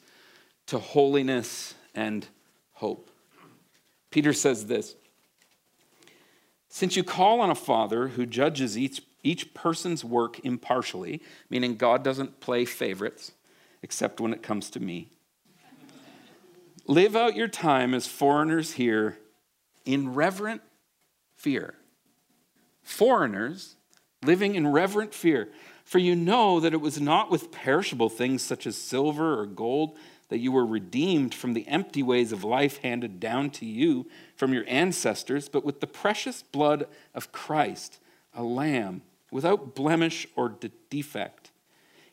to 0.66 0.80
holiness 0.80 1.75
and 1.96 2.27
hope. 2.74 3.10
Peter 4.12 4.34
says 4.34 4.66
this 4.66 4.96
Since 6.69 6.95
you 6.95 7.03
call 7.03 7.41
on 7.41 7.50
a 7.50 7.55
father 7.55 8.09
who 8.09 8.25
judges 8.25 8.77
each, 8.77 9.01
each 9.24 9.53
person's 9.53 10.03
work 10.03 10.39
impartially, 10.45 11.21
meaning 11.50 11.75
God 11.75 12.03
doesn't 12.03 12.39
play 12.39 12.65
favorites, 12.65 13.31
except 13.81 14.19
when 14.19 14.33
it 14.33 14.43
comes 14.43 14.69
to 14.71 14.79
me, 14.79 15.09
live 16.86 17.15
out 17.15 17.36
your 17.36 17.47
time 17.47 17.93
as 17.93 18.07
foreigners 18.07 18.74
here 18.74 19.17
in 19.86 20.13
reverent 20.13 20.62
fear. 21.36 21.75
Foreigners 22.83 23.75
living 24.24 24.55
in 24.55 24.67
reverent 24.67 25.13
fear. 25.13 25.50
For 25.83 26.00
you 26.00 26.15
know 26.15 26.59
that 26.59 26.74
it 26.74 26.81
was 26.81 27.00
not 27.00 27.31
with 27.31 27.51
perishable 27.51 28.09
things 28.09 28.41
such 28.41 28.67
as 28.67 28.77
silver 28.77 29.39
or 29.39 29.45
gold 29.45 29.97
that 30.29 30.39
you 30.39 30.51
were 30.51 30.65
redeemed 30.65 31.33
from 31.33 31.53
the 31.53 31.67
empty 31.67 32.03
ways 32.03 32.31
of 32.33 32.43
life 32.43 32.79
handed 32.79 33.19
down 33.19 33.50
to 33.51 33.65
you 33.65 34.05
from 34.38 34.53
your 34.53 34.63
ancestors, 34.67 35.50
but 35.50 35.65
with 35.65 35.82
the 35.82 35.88
precious 35.88 36.44
blood 36.44 36.88
of 37.13 37.32
Christ, 37.32 38.00
a 38.34 38.44
lamb 38.44 39.01
without 39.32 39.75
blemish 39.75 40.27
or 40.36 40.56
defect. 40.89 41.51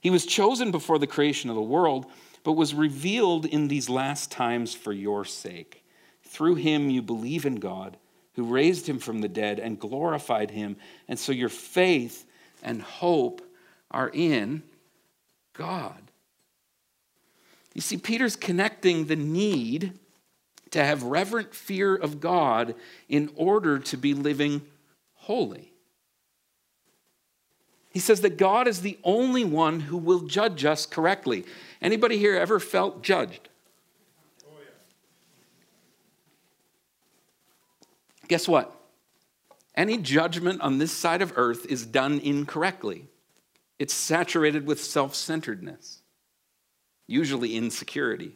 He 0.01 0.11
was 0.11 0.27
chosen 0.27 0.71
before 0.71 0.99
the 0.99 1.07
creation 1.07 1.49
of 1.51 1.57
the 1.57 1.63
world, 1.63 2.07
but 2.43 2.53
was 2.53 2.75
revealed 2.75 3.47
in 3.47 3.69
these 3.69 3.89
last 3.89 4.31
times 4.31 4.75
for 4.75 4.93
your 4.93 5.25
sake. 5.25 5.85
Through 6.23 6.57
him 6.57 6.91
you 6.91 7.03
believe 7.03 7.47
in 7.47 7.57
God, 7.57 7.97
who 8.35 8.45
raised 8.45 8.89
him 8.89 8.99
from 8.99 9.21
the 9.21 9.29
dead 9.29 9.59
and 9.61 9.79
glorified 9.79 10.51
him, 10.51 10.77
and 11.07 11.19
so 11.19 11.31
your 11.31 11.49
faith 11.49 12.27
and 12.63 12.83
hope 12.83 13.43
are 13.91 14.11
in 14.13 14.63
God. 15.53 16.11
You 17.75 17.81
see, 17.81 17.97
Peter's 17.97 18.37
connecting 18.37 19.07
the 19.07 19.17
need 19.17 19.99
to 20.75 20.85
have 20.85 21.05
reverent 21.05 21.55
fear 21.55 21.95
of 21.95 22.21
God 22.21 22.75
in 23.09 23.31
order 23.37 23.79
to 23.79 23.97
be 23.97 24.13
living 24.13 24.61
holy. 25.15 25.73
He 27.91 28.01
says 28.01 28.23
that 28.23 28.39
God 28.39 28.67
is 28.67 28.81
the 28.81 28.99
only 29.05 29.45
one 29.45 29.79
who 29.79 29.97
will 29.97 30.23
judge 30.27 30.65
us 30.65 30.85
correctly. 30.85 31.45
Anybody 31.81 32.19
here 32.19 32.35
ever 32.37 32.59
felt 32.59 33.05
judged? 33.05 33.49
Guess 38.27 38.49
what? 38.49 38.75
Any 39.77 39.97
judgment 39.97 40.61
on 40.61 40.79
this 40.79 40.91
side 40.91 41.23
of 41.23 41.35
earth 41.37 41.67
is 41.67 41.87
done 41.87 42.19
incorrectly. 42.19 43.07
It's 43.79 43.95
saturated 43.95 44.67
with 44.67 44.83
self 44.83 45.15
centeredness 45.15 46.01
usually 47.07 47.55
insecurity. 47.55 48.33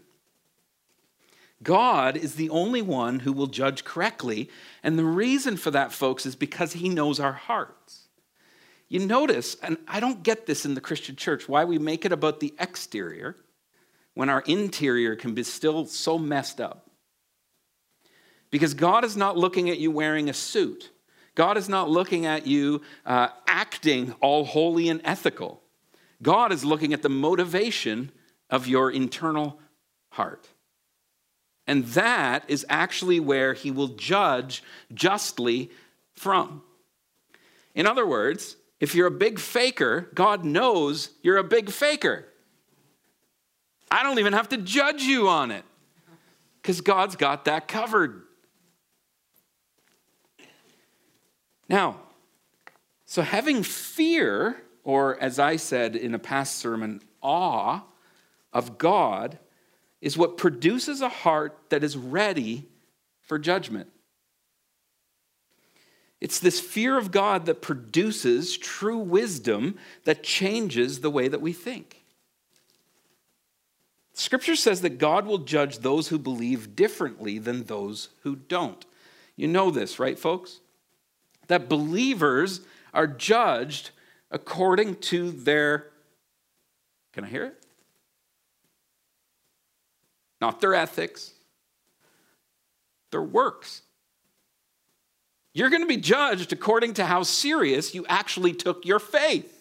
God 1.62 2.16
is 2.16 2.36
the 2.36 2.50
only 2.50 2.82
one 2.82 3.20
who 3.20 3.32
will 3.32 3.46
judge 3.46 3.84
correctly. 3.84 4.48
And 4.82 4.98
the 4.98 5.04
reason 5.04 5.56
for 5.56 5.70
that, 5.72 5.92
folks, 5.92 6.24
is 6.24 6.36
because 6.36 6.74
he 6.74 6.88
knows 6.88 7.18
our 7.18 7.32
hearts. 7.32 8.08
You 8.88 9.00
notice, 9.00 9.56
and 9.62 9.76
I 9.86 10.00
don't 10.00 10.22
get 10.22 10.46
this 10.46 10.64
in 10.64 10.74
the 10.74 10.80
Christian 10.80 11.16
church, 11.16 11.48
why 11.48 11.64
we 11.64 11.78
make 11.78 12.04
it 12.04 12.12
about 12.12 12.40
the 12.40 12.54
exterior 12.58 13.36
when 14.14 14.28
our 14.28 14.40
interior 14.46 15.14
can 15.14 15.34
be 15.34 15.42
still 15.42 15.86
so 15.86 16.18
messed 16.18 16.60
up. 16.60 16.90
Because 18.50 18.72
God 18.72 19.04
is 19.04 19.16
not 19.16 19.36
looking 19.36 19.68
at 19.68 19.78
you 19.78 19.90
wearing 19.90 20.30
a 20.30 20.34
suit, 20.34 20.90
God 21.34 21.56
is 21.56 21.68
not 21.68 21.88
looking 21.88 22.26
at 22.26 22.46
you 22.46 22.82
uh, 23.06 23.28
acting 23.46 24.12
all 24.20 24.44
holy 24.44 24.88
and 24.88 25.00
ethical. 25.04 25.62
God 26.20 26.50
is 26.50 26.64
looking 26.64 26.92
at 26.92 27.02
the 27.02 27.08
motivation 27.08 28.10
of 28.50 28.66
your 28.66 28.90
internal 28.90 29.60
heart. 30.10 30.48
And 31.68 31.84
that 31.88 32.44
is 32.48 32.64
actually 32.70 33.20
where 33.20 33.52
he 33.52 33.70
will 33.70 33.88
judge 33.88 34.62
justly 34.94 35.70
from. 36.14 36.62
In 37.74 37.86
other 37.86 38.06
words, 38.06 38.56
if 38.80 38.94
you're 38.94 39.06
a 39.06 39.12
big 39.12 39.38
faker, 39.38 40.08
God 40.14 40.46
knows 40.46 41.10
you're 41.22 41.36
a 41.36 41.44
big 41.44 41.70
faker. 41.70 42.26
I 43.90 44.02
don't 44.02 44.18
even 44.18 44.32
have 44.32 44.48
to 44.48 44.56
judge 44.56 45.02
you 45.02 45.28
on 45.28 45.50
it 45.50 45.64
because 46.62 46.80
God's 46.80 47.16
got 47.16 47.44
that 47.44 47.68
covered. 47.68 48.22
Now, 51.68 52.00
so 53.04 53.20
having 53.20 53.62
fear, 53.62 54.62
or 54.84 55.20
as 55.20 55.38
I 55.38 55.56
said 55.56 55.96
in 55.96 56.14
a 56.14 56.18
past 56.18 56.56
sermon, 56.56 57.02
awe 57.22 57.82
of 58.54 58.78
God 58.78 59.38
is 60.00 60.16
what 60.16 60.36
produces 60.36 61.00
a 61.00 61.08
heart 61.08 61.58
that 61.70 61.82
is 61.82 61.96
ready 61.96 62.66
for 63.22 63.38
judgment. 63.38 63.88
It's 66.20 66.40
this 66.40 66.58
fear 66.58 66.98
of 66.98 67.10
God 67.10 67.46
that 67.46 67.62
produces 67.62 68.56
true 68.56 68.98
wisdom 68.98 69.78
that 70.04 70.22
changes 70.22 71.00
the 71.00 71.10
way 71.10 71.28
that 71.28 71.40
we 71.40 71.52
think. 71.52 72.02
Scripture 74.14 74.56
says 74.56 74.80
that 74.80 74.98
God 74.98 75.26
will 75.26 75.38
judge 75.38 75.78
those 75.78 76.08
who 76.08 76.18
believe 76.18 76.74
differently 76.74 77.38
than 77.38 77.64
those 77.64 78.08
who 78.22 78.34
don't. 78.34 78.84
You 79.36 79.46
know 79.46 79.70
this, 79.70 80.00
right, 80.00 80.18
folks? 80.18 80.60
That 81.46 81.68
believers 81.68 82.62
are 82.92 83.06
judged 83.06 83.90
according 84.32 84.96
to 84.96 85.30
their, 85.30 85.86
can 87.12 87.22
I 87.22 87.28
hear 87.28 87.44
it? 87.44 87.64
Not 90.40 90.60
their 90.60 90.74
ethics, 90.74 91.32
their 93.10 93.22
works. 93.22 93.82
You're 95.54 95.70
going 95.70 95.82
to 95.82 95.88
be 95.88 95.96
judged 95.96 96.52
according 96.52 96.94
to 96.94 97.04
how 97.04 97.22
serious 97.22 97.94
you 97.94 98.06
actually 98.08 98.52
took 98.52 98.84
your 98.84 98.98
faith. 98.98 99.54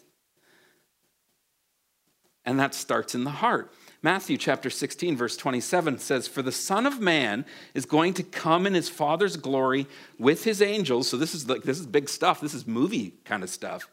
And 2.45 2.59
that 2.59 2.73
starts 2.73 3.15
in 3.15 3.23
the 3.23 3.31
heart. 3.31 3.73
Matthew 4.03 4.37
chapter 4.37 4.69
16, 4.69 5.17
verse 5.17 5.35
27 5.35 5.97
says, 5.97 6.27
For 6.27 6.41
the 6.41 6.51
Son 6.51 6.85
of 6.85 6.99
Man 6.99 7.45
is 7.73 7.85
going 7.85 8.13
to 8.13 8.23
come 8.23 8.67
in 8.67 8.73
his 8.73 8.89
Father's 8.89 9.37
glory 9.37 9.87
with 10.19 10.43
his 10.43 10.61
angels. 10.61 11.09
So 11.09 11.17
this 11.17 11.33
is 11.33 11.49
like 11.49 11.63
this 11.63 11.79
is 11.79 11.87
big 11.87 12.07
stuff. 12.07 12.39
This 12.39 12.53
is 12.53 12.67
movie 12.67 13.15
kind 13.25 13.43
of 13.43 13.49
stuff. 13.49 13.89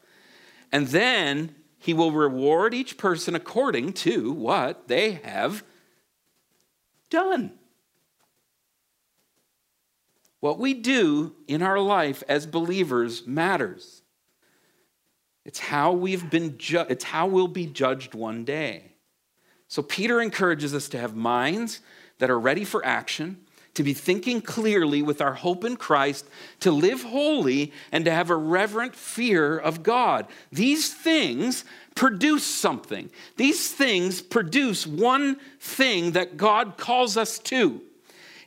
And 0.71 0.87
then 0.87 1.55
he 1.79 1.93
will 1.93 2.11
reward 2.11 2.73
each 2.73 2.97
person 2.97 3.35
according 3.35 3.93
to 3.93 4.31
what 4.31 4.87
they 4.87 5.13
have 5.23 5.63
done. 7.15 7.51
What 10.41 10.59
we 10.59 10.73
do 10.73 11.33
in 11.47 11.61
our 11.61 11.79
life 11.79 12.23
as 12.27 12.45
believers 12.45 13.25
matters. 13.25 14.01
It's 15.45 15.59
how 15.59 15.93
we've 15.93 16.29
been 16.29 16.57
ju- 16.57 16.85
it's 16.89 17.05
how 17.05 17.27
we'll 17.27 17.47
be 17.47 17.67
judged 17.67 18.13
one 18.13 18.43
day. 18.43 18.91
So 19.69 19.81
Peter 19.81 20.21
encourages 20.21 20.75
us 20.75 20.89
to 20.89 20.99
have 20.99 21.15
minds 21.15 21.79
that 22.19 22.29
are 22.29 22.39
ready 22.39 22.65
for 22.65 22.85
action, 22.85 23.45
to 23.75 23.83
be 23.83 23.93
thinking 23.93 24.41
clearly 24.41 25.01
with 25.01 25.21
our 25.21 25.35
hope 25.35 25.63
in 25.63 25.77
Christ, 25.77 26.27
to 26.59 26.71
live 26.71 27.03
holy 27.03 27.71
and 27.93 28.03
to 28.03 28.11
have 28.11 28.29
a 28.29 28.35
reverent 28.35 28.93
fear 28.93 29.57
of 29.57 29.83
God. 29.83 30.27
These 30.51 30.93
things 30.93 31.63
produce 31.95 32.43
something. 32.43 33.09
These 33.37 33.71
things 33.71 34.21
produce 34.21 34.85
one 34.85 35.37
thing 35.59 36.11
that 36.11 36.37
God 36.37 36.77
calls 36.77 37.17
us 37.17 37.39
to 37.39 37.81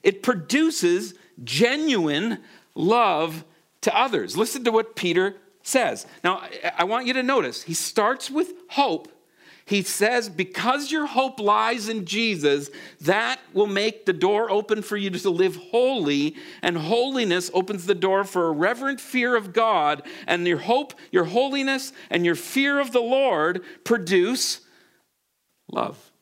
it 0.02 0.22
produces 0.22 1.14
genuine 1.42 2.38
love 2.74 3.44
to 3.82 3.96
others. 3.96 4.36
Listen 4.36 4.64
to 4.64 4.72
what 4.72 4.96
Peter 4.96 5.36
says. 5.62 6.06
Now, 6.24 6.42
I 6.76 6.84
want 6.84 7.06
you 7.06 7.12
to 7.14 7.22
notice 7.22 7.62
he 7.62 7.74
starts 7.74 8.30
with 8.30 8.52
hope. 8.70 9.08
He 9.68 9.82
says, 9.82 10.30
because 10.30 10.90
your 10.90 11.04
hope 11.04 11.38
lies 11.38 11.90
in 11.90 12.06
Jesus, 12.06 12.70
that 13.02 13.38
will 13.52 13.66
make 13.66 14.06
the 14.06 14.14
door 14.14 14.50
open 14.50 14.80
for 14.80 14.96
you 14.96 15.10
to 15.10 15.28
live 15.28 15.56
holy, 15.56 16.36
and 16.62 16.78
holiness 16.78 17.50
opens 17.52 17.84
the 17.84 17.94
door 17.94 18.24
for 18.24 18.46
a 18.46 18.50
reverent 18.50 18.98
fear 18.98 19.36
of 19.36 19.52
God. 19.52 20.06
And 20.26 20.46
your 20.46 20.56
hope, 20.56 20.94
your 21.12 21.24
holiness, 21.24 21.92
and 22.08 22.24
your 22.24 22.34
fear 22.34 22.80
of 22.80 22.92
the 22.92 23.02
Lord 23.02 23.62
produce 23.84 24.60
love. 25.70 26.12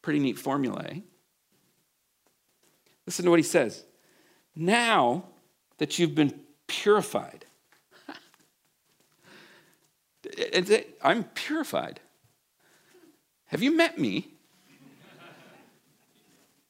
Pretty 0.00 0.20
neat 0.20 0.38
formula, 0.38 0.86
eh? 0.90 1.00
Listen 3.04 3.24
to 3.24 3.30
what 3.32 3.40
he 3.40 3.44
says. 3.44 3.84
Now 4.54 5.24
that 5.78 5.98
you've 5.98 6.14
been 6.14 6.38
purified, 6.68 7.41
I'm 11.02 11.24
purified. 11.24 12.00
Have 13.46 13.62
you 13.62 13.76
met 13.76 13.98
me? 13.98 14.28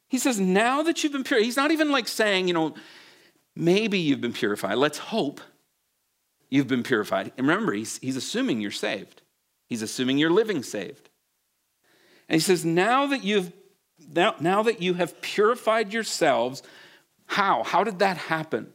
He 0.09 0.19
says, 0.19 0.39
now 0.39 0.83
that 0.83 1.03
you've 1.03 1.13
been 1.13 1.23
purified, 1.23 1.45
he's 1.45 1.57
not 1.57 1.71
even 1.71 1.91
like 1.91 2.07
saying, 2.07 2.47
you 2.47 2.53
know, 2.53 2.75
maybe 3.55 3.97
you've 3.97 4.21
been 4.21 4.33
purified. 4.33 4.75
Let's 4.75 4.97
hope 4.97 5.41
you've 6.49 6.67
been 6.67 6.83
purified. 6.83 7.31
And 7.37 7.47
remember, 7.47 7.73
he's, 7.73 7.97
he's 7.97 8.15
assuming 8.15 8.61
you're 8.61 8.69
saved, 8.69 9.21
he's 9.67 9.81
assuming 9.81 10.17
you're 10.17 10.29
living 10.29 10.61
saved. 10.61 11.09
And 12.29 12.35
he 12.35 12.39
says, 12.39 12.63
now 12.63 13.07
that 13.07 13.23
you've 13.23 13.51
now, 14.13 14.35
now 14.39 14.63
that 14.63 14.81
you 14.81 14.95
have 14.95 15.21
purified 15.21 15.93
yourselves, 15.93 16.61
how? 17.25 17.63
How 17.63 17.83
did 17.83 17.99
that 17.99 18.17
happen? 18.17 18.73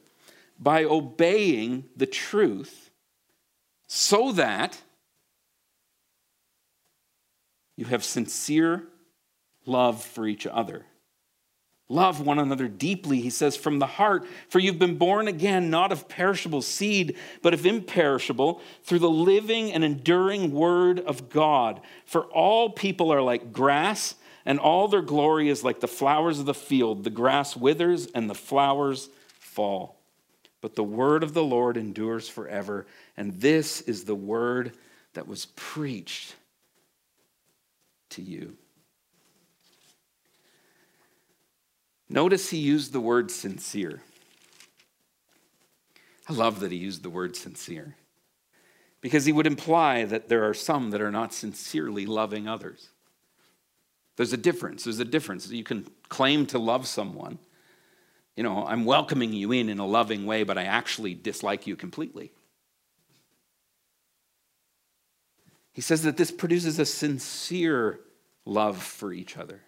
By 0.58 0.84
obeying 0.84 1.84
the 1.96 2.06
truth 2.06 2.87
so 3.88 4.32
that 4.32 4.80
you 7.76 7.86
have 7.86 8.04
sincere 8.04 8.84
love 9.66 10.04
for 10.04 10.26
each 10.26 10.46
other. 10.46 10.84
Love 11.90 12.20
one 12.20 12.38
another 12.38 12.68
deeply, 12.68 13.20
he 13.20 13.30
says, 13.30 13.56
from 13.56 13.78
the 13.78 13.86
heart, 13.86 14.26
for 14.50 14.58
you've 14.58 14.78
been 14.78 14.98
born 14.98 15.26
again, 15.26 15.70
not 15.70 15.90
of 15.90 16.06
perishable 16.06 16.60
seed, 16.60 17.16
but 17.40 17.54
of 17.54 17.64
imperishable, 17.64 18.60
through 18.82 18.98
the 18.98 19.08
living 19.08 19.72
and 19.72 19.82
enduring 19.82 20.52
word 20.52 21.00
of 21.00 21.30
God. 21.30 21.80
For 22.04 22.24
all 22.26 22.68
people 22.68 23.10
are 23.10 23.22
like 23.22 23.54
grass, 23.54 24.16
and 24.44 24.58
all 24.58 24.88
their 24.88 25.00
glory 25.00 25.48
is 25.48 25.64
like 25.64 25.80
the 25.80 25.88
flowers 25.88 26.38
of 26.38 26.44
the 26.44 26.52
field. 26.52 27.04
The 27.04 27.10
grass 27.10 27.56
withers 27.56 28.06
and 28.06 28.28
the 28.28 28.34
flowers 28.34 29.08
fall. 29.38 29.97
But 30.60 30.74
the 30.74 30.84
word 30.84 31.22
of 31.22 31.34
the 31.34 31.42
Lord 31.42 31.76
endures 31.76 32.28
forever. 32.28 32.86
And 33.16 33.40
this 33.40 33.80
is 33.82 34.04
the 34.04 34.14
word 34.14 34.72
that 35.14 35.28
was 35.28 35.46
preached 35.56 36.34
to 38.10 38.22
you. 38.22 38.56
Notice 42.08 42.50
he 42.50 42.58
used 42.58 42.92
the 42.92 43.00
word 43.00 43.30
sincere. 43.30 44.02
I 46.28 46.32
love 46.32 46.60
that 46.60 46.72
he 46.72 46.78
used 46.78 47.02
the 47.02 47.10
word 47.10 47.36
sincere 47.36 47.96
because 49.00 49.24
he 49.24 49.32
would 49.32 49.46
imply 49.46 50.04
that 50.04 50.28
there 50.28 50.48
are 50.48 50.54
some 50.54 50.90
that 50.90 51.00
are 51.00 51.10
not 51.10 51.32
sincerely 51.32 52.06
loving 52.06 52.48
others. 52.48 52.88
There's 54.16 54.32
a 54.32 54.38
difference. 54.38 54.84
There's 54.84 54.98
a 54.98 55.04
difference. 55.04 55.48
You 55.48 55.62
can 55.62 55.86
claim 56.08 56.44
to 56.46 56.58
love 56.58 56.86
someone. 56.86 57.38
You 58.38 58.44
know, 58.44 58.64
I'm 58.64 58.84
welcoming 58.84 59.32
you 59.32 59.50
in 59.50 59.68
in 59.68 59.80
a 59.80 59.84
loving 59.84 60.24
way, 60.24 60.44
but 60.44 60.56
I 60.56 60.62
actually 60.62 61.12
dislike 61.12 61.66
you 61.66 61.74
completely. 61.74 62.30
He 65.72 65.80
says 65.80 66.04
that 66.04 66.16
this 66.16 66.30
produces 66.30 66.78
a 66.78 66.86
sincere 66.86 67.98
love 68.44 68.80
for 68.80 69.12
each 69.12 69.36
other. 69.36 69.62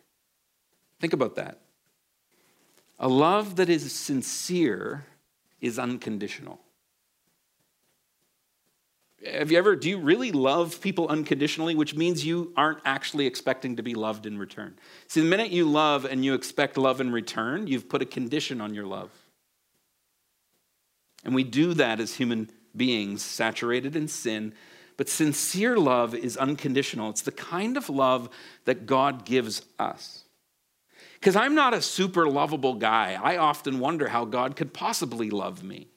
Think 1.01 1.13
about 1.13 1.35
that. 1.35 1.59
A 3.01 3.09
love 3.09 3.57
that 3.57 3.69
is 3.69 3.91
sincere 3.91 5.05
is 5.61 5.77
unconditional. 5.77 6.61
Have 9.25 9.53
you 9.53 9.59
ever, 9.59 9.77
do 9.77 9.91
you 9.91 9.99
really 9.99 10.33
love 10.33 10.81
people 10.81 11.09
unconditionally, 11.09 11.75
which 11.75 11.95
means 11.95 12.25
you 12.25 12.53
aren't 12.57 12.79
actually 12.87 13.27
expecting 13.27 13.77
to 13.77 13.83
be 13.83 13.95
loved 13.95 14.25
in 14.25 14.39
return? 14.39 14.79
See, 15.09 15.21
the 15.21 15.29
minute 15.29 15.51
you 15.51 15.67
love 15.67 16.07
and 16.07 16.25
you 16.25 16.33
expect 16.33 16.79
love 16.79 17.01
in 17.01 17.13
return, 17.13 17.67
you've 17.67 17.89
put 17.89 18.01
a 18.01 18.07
condition 18.07 18.61
on 18.63 18.73
your 18.73 18.87
love. 18.87 19.11
And 21.23 21.35
we 21.35 21.45
do 21.45 21.75
that 21.75 22.01
as 22.01 22.15
human 22.15 22.51
beings, 22.75 23.23
saturated 23.23 23.95
in 23.95 24.09
sin. 24.09 24.55
But 24.97 25.11
sincere 25.11 25.77
love 25.77 26.15
is 26.15 26.39
unconditional. 26.39 27.11
It's 27.11 27.23
the 27.23 27.33
kind 27.33 27.77
of 27.77 27.91
love 27.91 28.31
that 28.65 28.87
God 28.87 29.27
gives 29.27 29.63
us. 29.79 30.25
Because 31.15 31.37
I'm 31.37 31.55
not 31.55 31.75
a 31.75 31.83
super 31.83 32.27
lovable 32.27 32.75
guy. 32.75 33.19
I 33.23 33.37
often 33.37 33.81
wonder 33.81 34.09
how 34.09 34.25
God 34.25 34.57
could 34.57 34.73
possibly 34.73 35.29
love 35.29 35.63
me. 35.63 35.89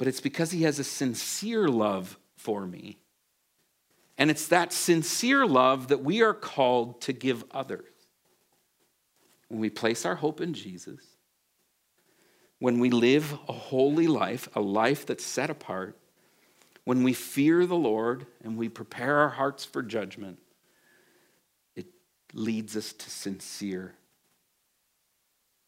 But 0.00 0.08
it's 0.08 0.22
because 0.22 0.50
He 0.50 0.62
has 0.62 0.78
a 0.78 0.84
sincere 0.84 1.68
love 1.68 2.18
for 2.34 2.66
me. 2.66 2.96
And 4.16 4.30
it's 4.30 4.48
that 4.48 4.72
sincere 4.72 5.44
love 5.44 5.88
that 5.88 6.02
we 6.02 6.22
are 6.22 6.32
called 6.32 7.02
to 7.02 7.12
give 7.12 7.44
others. 7.50 7.84
When 9.48 9.60
we 9.60 9.68
place 9.68 10.06
our 10.06 10.14
hope 10.14 10.40
in 10.40 10.54
Jesus, 10.54 11.02
when 12.60 12.80
we 12.80 12.88
live 12.88 13.30
a 13.46 13.52
holy 13.52 14.06
life, 14.06 14.48
a 14.54 14.62
life 14.62 15.04
that's 15.04 15.22
set 15.22 15.50
apart, 15.50 15.98
when 16.84 17.02
we 17.02 17.12
fear 17.12 17.66
the 17.66 17.76
Lord 17.76 18.24
and 18.42 18.56
we 18.56 18.70
prepare 18.70 19.18
our 19.18 19.28
hearts 19.28 19.66
for 19.66 19.82
judgment, 19.82 20.38
it 21.76 21.88
leads 22.32 22.74
us 22.74 22.94
to 22.94 23.10
sincere 23.10 23.92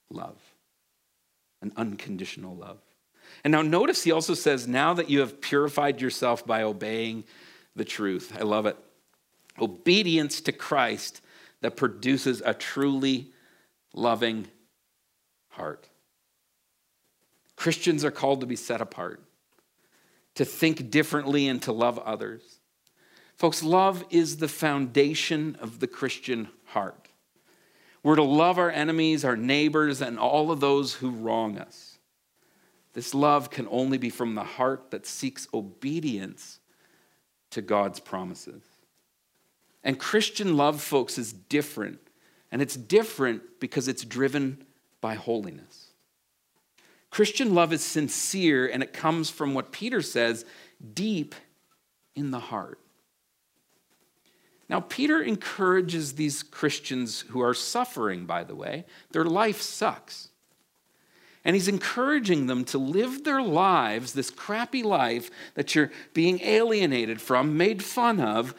love, 0.09 0.41
an 1.61 1.71
unconditional 1.77 2.57
love. 2.57 2.79
And 3.45 3.53
now 3.53 3.63
notice 3.63 4.05
he 4.05 4.13
also 4.13 4.35
says, 4.35 4.69
now 4.69 4.95
that 4.95 5.11
you 5.11 5.21
have 5.21 5.41
purified 5.41 6.01
yourself 6.01 6.47
by 6.47 6.63
obeying 6.63 7.25
the 7.75 7.85
truth. 7.85 8.37
I 8.39 8.43
love 8.43 8.67
it. 8.67 8.77
Obedience 9.61 10.41
to 10.43 10.53
Christ 10.53 11.21
that 11.61 11.77
produces 11.77 12.43
a 12.45 12.55
truly 12.55 13.33
loving 13.95 14.47
heart. 15.51 15.89
Christians 17.57 18.05
are 18.05 18.11
called 18.11 18.41
to 18.41 18.47
be 18.47 18.57
set 18.57 18.81
apart, 18.81 19.23
to 20.35 20.45
think 20.45 20.91
differently 20.91 21.49
and 21.49 21.63
to 21.63 21.73
love 21.73 21.99
others. 21.99 22.61
Folks, 23.37 23.63
love 23.63 24.05
is 24.11 24.39
the 24.39 24.49
foundation 24.49 25.57
of 25.61 25.81
the 25.81 25.87
Christian 25.87 26.49
heart. 26.67 27.09
We're 28.03 28.17
to 28.17 28.23
love 28.23 28.59
our 28.59 28.71
enemies, 28.71 29.25
our 29.25 29.37
neighbors, 29.37 30.01
and 30.01 30.19
all 30.19 30.51
of 30.51 30.61
those 30.61 30.95
who 30.95 31.11
wrong 31.11 31.59
us. 31.59 31.92
This 32.93 33.15
love 33.15 33.51
can 33.51 33.67
only 33.71 33.99
be 33.99 34.11
from 34.11 34.35
the 34.35 34.45
heart 34.45 34.91
that 34.91 35.07
seeks 35.07 35.49
obedience 35.55 36.61
to 37.51 37.63
God's 37.63 38.01
promises. 38.01 38.63
And 39.85 39.99
Christian 39.99 40.57
love, 40.57 40.81
folks, 40.81 41.19
is 41.19 41.33
different. 41.33 41.99
And 42.51 42.61
it's 42.61 42.77
different 42.77 43.43
because 43.61 43.89
it's 43.89 44.05
driven 44.05 44.65
by 45.01 45.15
holiness. 45.15 45.89
Christian 47.11 47.55
love 47.55 47.73
is 47.73 47.83
sincere 47.83 48.67
and 48.67 48.83
it 48.83 48.93
comes 48.93 49.31
from 49.31 49.55
what 49.55 49.73
Peter 49.73 50.01
says 50.03 50.45
deep 50.95 51.35
in 52.15 52.31
the 52.31 52.39
heart. 52.39 52.79
Now, 54.69 54.81
Peter 54.81 55.21
encourages 55.21 56.15
these 56.15 56.43
Christians 56.43 57.27
who 57.29 57.43
are 57.43 57.53
suffering, 57.53 58.25
by 58.25 58.45
the 58.45 58.55
way. 58.55 58.87
Their 59.11 59.25
life 59.25 59.61
sucks. 59.61 60.29
And 61.45 61.57
he's 61.57 61.69
encouraging 61.69 62.47
them 62.47 62.65
to 62.67 62.79
live 62.79 63.25
their 63.25 63.43
lives, 63.43 64.13
this 64.13 64.31
crappy 64.31 64.83
life 64.83 65.31
that 65.55 65.75
you're 65.75 65.91
being 66.15 66.41
alienated 66.41 67.21
from, 67.21 67.57
made 67.57 67.83
fun 67.83 68.21
of, 68.21 68.55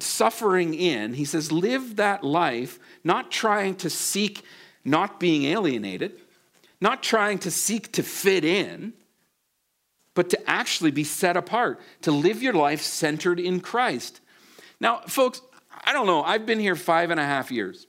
suffering 0.00 0.74
in. 0.74 1.14
He 1.14 1.24
says, 1.24 1.52
live 1.52 1.96
that 1.96 2.24
life, 2.24 2.80
not 3.04 3.30
trying 3.30 3.76
to 3.76 3.90
seek 3.90 4.42
not 4.84 5.20
being 5.20 5.44
alienated, 5.44 6.12
not 6.80 7.02
trying 7.02 7.38
to 7.40 7.50
seek 7.50 7.92
to 7.92 8.02
fit 8.02 8.44
in, 8.44 8.92
but 10.14 10.30
to 10.30 10.50
actually 10.50 10.90
be 10.90 11.04
set 11.04 11.36
apart, 11.36 11.80
to 12.02 12.10
live 12.10 12.42
your 12.42 12.54
life 12.54 12.80
centered 12.80 13.38
in 13.38 13.60
Christ. 13.60 14.20
Now, 14.80 15.00
folks, 15.06 15.42
I 15.84 15.92
don't 15.92 16.06
know. 16.06 16.22
I've 16.22 16.46
been 16.46 16.60
here 16.60 16.76
five 16.76 17.10
and 17.10 17.20
a 17.20 17.24
half 17.24 17.50
years. 17.50 17.86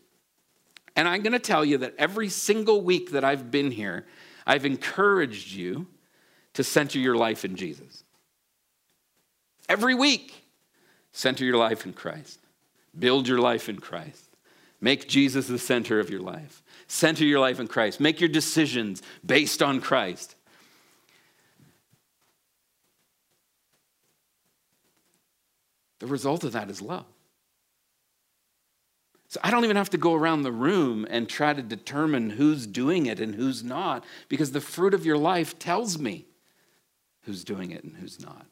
And 0.96 1.08
I'm 1.08 1.22
going 1.22 1.34
to 1.34 1.40
tell 1.40 1.64
you 1.64 1.78
that 1.80 1.94
every 1.98 2.30
single 2.30 2.82
week 2.82 3.12
that 3.12 3.24
I've 3.24 3.52
been 3.52 3.70
here, 3.70 4.08
I've 4.48 4.66
encouraged 4.66 5.52
you 5.52 5.88
to 6.54 6.64
center 6.64 6.98
your 6.98 7.16
life 7.16 7.44
in 7.44 7.58
Jesus. 7.58 8.04
Every 9.68 9.94
week, 9.94 10.34
center 11.12 11.44
your 11.44 11.58
life 11.58 11.86
in 11.86 11.92
Christ. 11.92 12.40
Build 12.98 13.28
your 13.28 13.40
life 13.40 13.68
in 13.68 13.80
Christ. 13.80 14.24
Make 14.80 15.10
Jesus 15.10 15.48
the 15.48 15.60
center 15.60 16.00
of 16.00 16.10
your 16.10 16.22
life. 16.22 16.64
Center 16.88 17.26
your 17.26 17.42
life 17.42 17.60
in 17.60 17.68
Christ. 17.68 18.00
Make 18.00 18.22
your 18.22 18.30
decisions 18.30 19.02
based 19.26 19.62
on 19.62 19.82
Christ. 19.82 20.36
The 26.00 26.08
result 26.08 26.46
of 26.46 26.54
that 26.54 26.70
is 26.70 26.82
love. 26.82 27.06
So 29.30 29.40
I 29.44 29.52
don't 29.52 29.66
even 29.66 29.76
have 29.76 29.90
to 29.90 29.98
go 29.98 30.14
around 30.14 30.44
the 30.44 30.52
room 30.52 31.06
and 31.10 31.28
try 31.28 31.54
to 31.54 31.62
determine 31.62 32.30
who's 32.30 32.66
doing 32.66 33.08
it 33.08 33.20
and 33.20 33.36
who's 33.36 33.64
not, 33.64 34.06
because 34.30 34.52
the 34.52 34.62
fruit 34.62 34.94
of 34.94 35.06
your 35.06 35.18
life 35.18 35.60
tells 35.60 36.00
me 36.00 36.26
who's 37.24 37.44
doing 37.44 37.72
it 37.72 37.84
and 37.84 37.96
who's 37.98 38.22
not. 38.22 38.46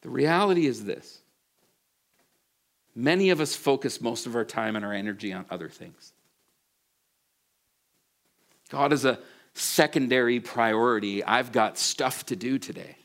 The 0.00 0.10
reality 0.10 0.66
is 0.66 0.84
this 0.84 1.20
many 2.94 3.30
of 3.30 3.40
us 3.40 3.54
focus 3.54 4.00
most 4.00 4.26
of 4.26 4.34
our 4.34 4.44
time 4.44 4.74
and 4.74 4.84
our 4.84 4.92
energy 4.92 5.32
on 5.32 5.46
other 5.50 5.68
things. 5.68 6.12
God 8.70 8.92
is 8.92 9.04
a 9.04 9.20
secondary 9.54 10.40
priority. 10.40 11.22
I've 11.22 11.52
got 11.52 11.78
stuff 11.78 12.26
to 12.26 12.36
do 12.36 12.58
today. 12.58 12.96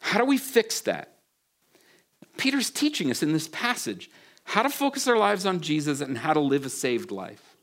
How 0.00 0.18
do 0.18 0.24
we 0.24 0.38
fix 0.38 0.80
that? 0.82 1.14
Peter's 2.36 2.70
teaching 2.70 3.10
us 3.10 3.22
in 3.22 3.32
this 3.32 3.48
passage 3.48 4.10
how 4.44 4.62
to 4.62 4.70
focus 4.70 5.06
our 5.06 5.18
lives 5.18 5.44
on 5.44 5.60
Jesus 5.60 6.00
and 6.00 6.16
how 6.16 6.32
to 6.32 6.40
live 6.40 6.64
a 6.64 6.70
saved 6.70 7.10
life. 7.10 7.56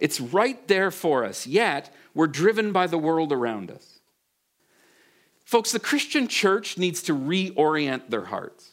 It's 0.00 0.20
right 0.20 0.66
there 0.66 0.90
for 0.90 1.24
us, 1.24 1.46
yet 1.46 1.94
we're 2.12 2.26
driven 2.26 2.72
by 2.72 2.88
the 2.88 2.98
world 2.98 3.32
around 3.32 3.70
us. 3.70 4.00
Folks, 5.44 5.70
the 5.70 5.78
Christian 5.78 6.26
church 6.26 6.76
needs 6.76 7.02
to 7.04 7.14
reorient 7.14 8.08
their 8.08 8.24
hearts. 8.24 8.70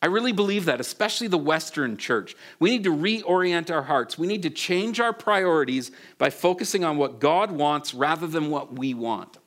I 0.00 0.06
really 0.06 0.32
believe 0.32 0.66
that, 0.66 0.80
especially 0.80 1.28
the 1.28 1.38
Western 1.38 1.96
church. 1.96 2.36
We 2.60 2.70
need 2.70 2.84
to 2.84 2.94
reorient 2.94 3.70
our 3.70 3.84
hearts. 3.84 4.18
We 4.18 4.26
need 4.26 4.42
to 4.42 4.50
change 4.50 5.00
our 5.00 5.14
priorities 5.14 5.90
by 6.18 6.28
focusing 6.28 6.84
on 6.84 6.98
what 6.98 7.20
God 7.20 7.50
wants 7.50 7.94
rather 7.94 8.26
than 8.26 8.50
what 8.50 8.78
we 8.78 8.92
want. 8.92 9.38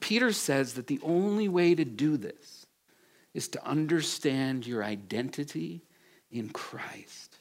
Peter 0.00 0.32
says 0.32 0.74
that 0.74 0.86
the 0.86 1.00
only 1.02 1.48
way 1.48 1.74
to 1.74 1.84
do 1.84 2.16
this 2.16 2.66
is 3.34 3.48
to 3.48 3.66
understand 3.66 4.66
your 4.66 4.82
identity 4.82 5.82
in 6.30 6.48
Christ 6.50 7.36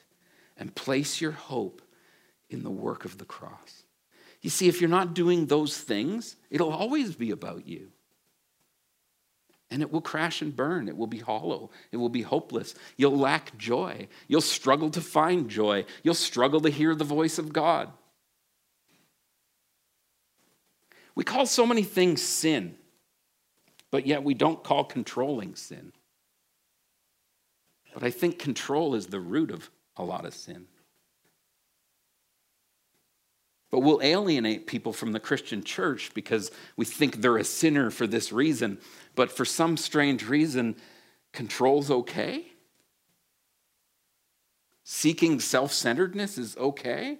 and 0.58 0.74
place 0.74 1.22
your 1.22 1.32
hope 1.32 1.82
in 2.50 2.64
the 2.64 2.70
work 2.70 3.06
of 3.06 3.18
the 3.18 3.26
cross. 3.26 3.84
You 4.42 4.50
see, 4.50 4.68
if 4.68 4.80
you're 4.80 4.90
not 4.90 5.14
doing 5.14 5.46
those 5.46 5.78
things, 5.78 6.36
it'll 6.50 6.72
always 6.72 7.16
be 7.16 7.32
about 7.32 7.68
you. 7.68 7.90
And 9.70 9.82
it 9.82 9.92
will 9.92 10.02
crash 10.02 10.42
and 10.42 10.56
burn. 10.56 10.88
It 10.88 10.96
will 10.96 11.08
be 11.08 11.20
hollow. 11.20 11.72
It 11.92 11.98
will 11.98 12.10
be 12.10 12.22
hopeless. 12.22 12.74
You'll 12.96 13.18
lack 13.18 13.58
joy. 13.58 14.08
You'll 14.28 14.40
struggle 14.40 14.90
to 14.92 15.02
find 15.02 15.50
joy. 15.50 15.86
You'll 16.04 16.14
struggle 16.14 16.62
to 16.62 16.70
hear 16.70 16.96
the 16.96 17.04
voice 17.04 17.38
of 17.38 17.52
God. 17.52 17.92
We 21.18 21.24
call 21.24 21.48
so 21.48 21.66
many 21.66 21.82
things 21.82 22.22
sin, 22.22 22.76
but 23.90 24.06
yet 24.06 24.24
we 24.24 24.36
don't 24.36 24.64
call 24.64 24.84
controlling 24.84 25.56
sin. 25.56 25.92
But 27.92 28.04
I 28.04 28.12
think 28.12 28.38
control 28.38 28.94
is 28.94 29.08
the 29.08 29.20
root 29.20 29.50
of 29.50 29.72
a 29.96 30.04
lot 30.04 30.26
of 30.26 30.36
sin. 30.36 30.68
But 33.72 33.80
we'll 33.80 34.00
alienate 34.04 34.68
people 34.68 34.94
from 34.94 35.12
the 35.12 35.20
Christian 35.20 35.64
church 35.64 36.12
because 36.14 36.52
we 36.76 36.86
think 36.86 37.16
they're 37.16 37.38
a 37.38 37.44
sinner 37.44 37.90
for 37.90 38.06
this 38.06 38.32
reason. 38.32 38.78
But 39.16 39.32
for 39.32 39.44
some 39.44 39.76
strange 39.76 40.28
reason, 40.28 40.76
control's 41.34 41.90
okay? 41.90 42.46
Seeking 44.84 45.40
self 45.40 45.74
centeredness 45.74 46.38
is 46.38 46.56
okay? 46.58 47.18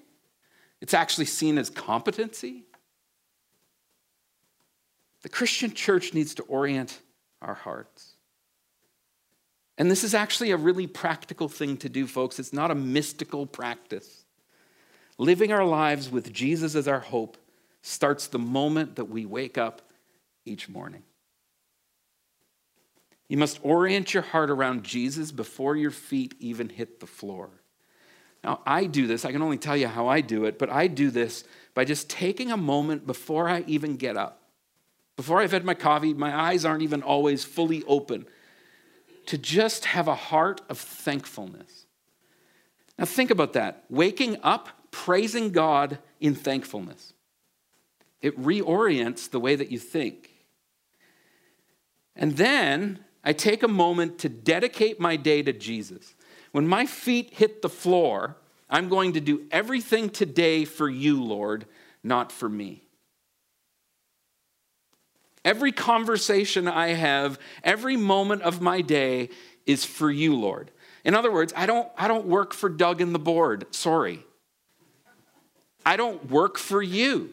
It's 0.82 0.94
actually 0.94 1.26
seen 1.26 1.58
as 1.58 1.72
competency? 1.72 2.67
The 5.24 5.30
Christian 5.30 5.74
church 5.74 6.14
needs 6.14 6.36
to 6.36 6.44
orient 6.44 7.00
our 7.42 7.54
hearts. 7.54 8.14
And 9.78 9.92
this 9.92 10.04
is 10.04 10.14
actually 10.14 10.52
a 10.52 10.58
really 10.58 10.88
practical 10.88 11.48
thing 11.48 11.78
to 11.78 11.90
do, 11.90 12.08
folks. 12.08 12.40
It's 12.40 12.54
not 12.54 12.72
a 12.72 12.76
mystical 12.76 13.46
practice. 13.46 14.26
Living 15.18 15.52
our 15.52 15.66
lives 15.66 16.10
with 16.10 16.34
Jesus 16.34 16.76
as 16.76 16.88
our 16.88 17.00
hope 17.00 17.38
starts 17.82 18.28
the 18.28 18.40
moment 18.40 18.96
that 18.96 19.06
we 19.06 19.26
wake 19.26 19.58
up 19.58 19.82
each 20.46 20.68
morning. 20.68 21.04
You 23.28 23.38
must 23.38 23.60
orient 23.62 24.14
your 24.14 24.24
heart 24.24 24.50
around 24.50 24.84
Jesus 24.84 25.32
before 25.32 25.76
your 25.76 25.92
feet 25.92 26.34
even 26.40 26.70
hit 26.70 27.00
the 27.00 27.08
floor. 27.08 27.50
Now, 28.44 28.62
I 28.66 28.86
do 28.86 29.08
this, 29.08 29.26
I 29.26 29.32
can 29.32 29.42
only 29.42 29.58
tell 29.58 29.76
you 29.76 29.88
how 29.88 30.08
I 30.08 30.22
do 30.22 30.46
it, 30.46 30.58
but 30.58 30.70
I 30.70 30.88
do 30.88 31.12
this 31.12 31.44
by 31.74 31.84
just 31.84 32.10
taking 32.10 32.52
a 32.52 32.58
moment 32.58 33.06
before 33.06 33.50
I 33.50 33.64
even 33.68 33.98
get 33.98 34.16
up. 34.16 34.47
Before 35.18 35.42
I've 35.42 35.52
had 35.52 35.66
my 35.66 35.74
coffee, 35.74 36.14
my 36.14 36.34
eyes 36.34 36.64
aren't 36.64 36.84
even 36.84 37.04
always 37.04 37.44
fully 37.44 37.84
open, 37.84 38.26
to 39.26 39.38
just 39.38 39.86
have 39.86 40.08
a 40.08 40.16
heart 40.16 40.62
of 40.70 40.78
thankfulness. 40.78 41.86
Now, 42.98 43.06
think 43.06 43.30
about 43.30 43.54
that. 43.54 43.84
Waking 43.90 44.38
up 44.42 44.70
praising 44.92 45.52
God 45.52 46.00
in 46.20 46.34
thankfulness. 46.34 47.14
It 48.22 48.40
reorients 48.42 49.30
the 49.30 49.40
way 49.40 49.56
that 49.56 49.72
you 49.72 49.78
think. 49.78 50.32
And 52.16 52.38
then 52.38 53.00
I 53.24 53.34
take 53.34 53.62
a 53.62 53.68
moment 53.68 54.18
to 54.20 54.30
dedicate 54.30 55.00
my 55.00 55.16
day 55.16 55.44
to 55.44 55.54
Jesus. 55.54 56.16
When 56.52 56.68
my 56.68 56.86
feet 56.86 57.34
hit 57.34 57.62
the 57.62 57.70
floor, 57.70 58.38
I'm 58.70 58.90
going 58.90 59.14
to 59.14 59.20
do 59.20 59.46
everything 59.52 60.10
today 60.10 60.66
for 60.66 60.90
you, 60.90 61.22
Lord, 61.24 61.66
not 62.04 62.32
for 62.32 62.50
me. 62.50 62.87
Every 65.48 65.72
conversation 65.72 66.68
I 66.68 66.90
have, 66.90 67.40
every 67.64 67.96
moment 67.96 68.42
of 68.42 68.60
my 68.60 68.82
day 68.82 69.30
is 69.66 69.86
for 69.86 70.12
you, 70.12 70.36
Lord. 70.36 70.72
In 71.06 71.16
other 71.16 71.32
words, 71.32 71.54
I 71.56 71.66
don't, 71.66 71.88
I 71.98 72.10
don't 72.10 72.26
work 72.26 72.54
for 72.54 72.68
Doug 72.68 73.00
and 73.00 73.16
the 73.16 73.20
board. 73.20 73.74
Sorry. 73.74 74.26
I 75.86 75.96
don't 75.96 76.30
work 76.30 76.58
for 76.58 76.82
you. 76.82 77.30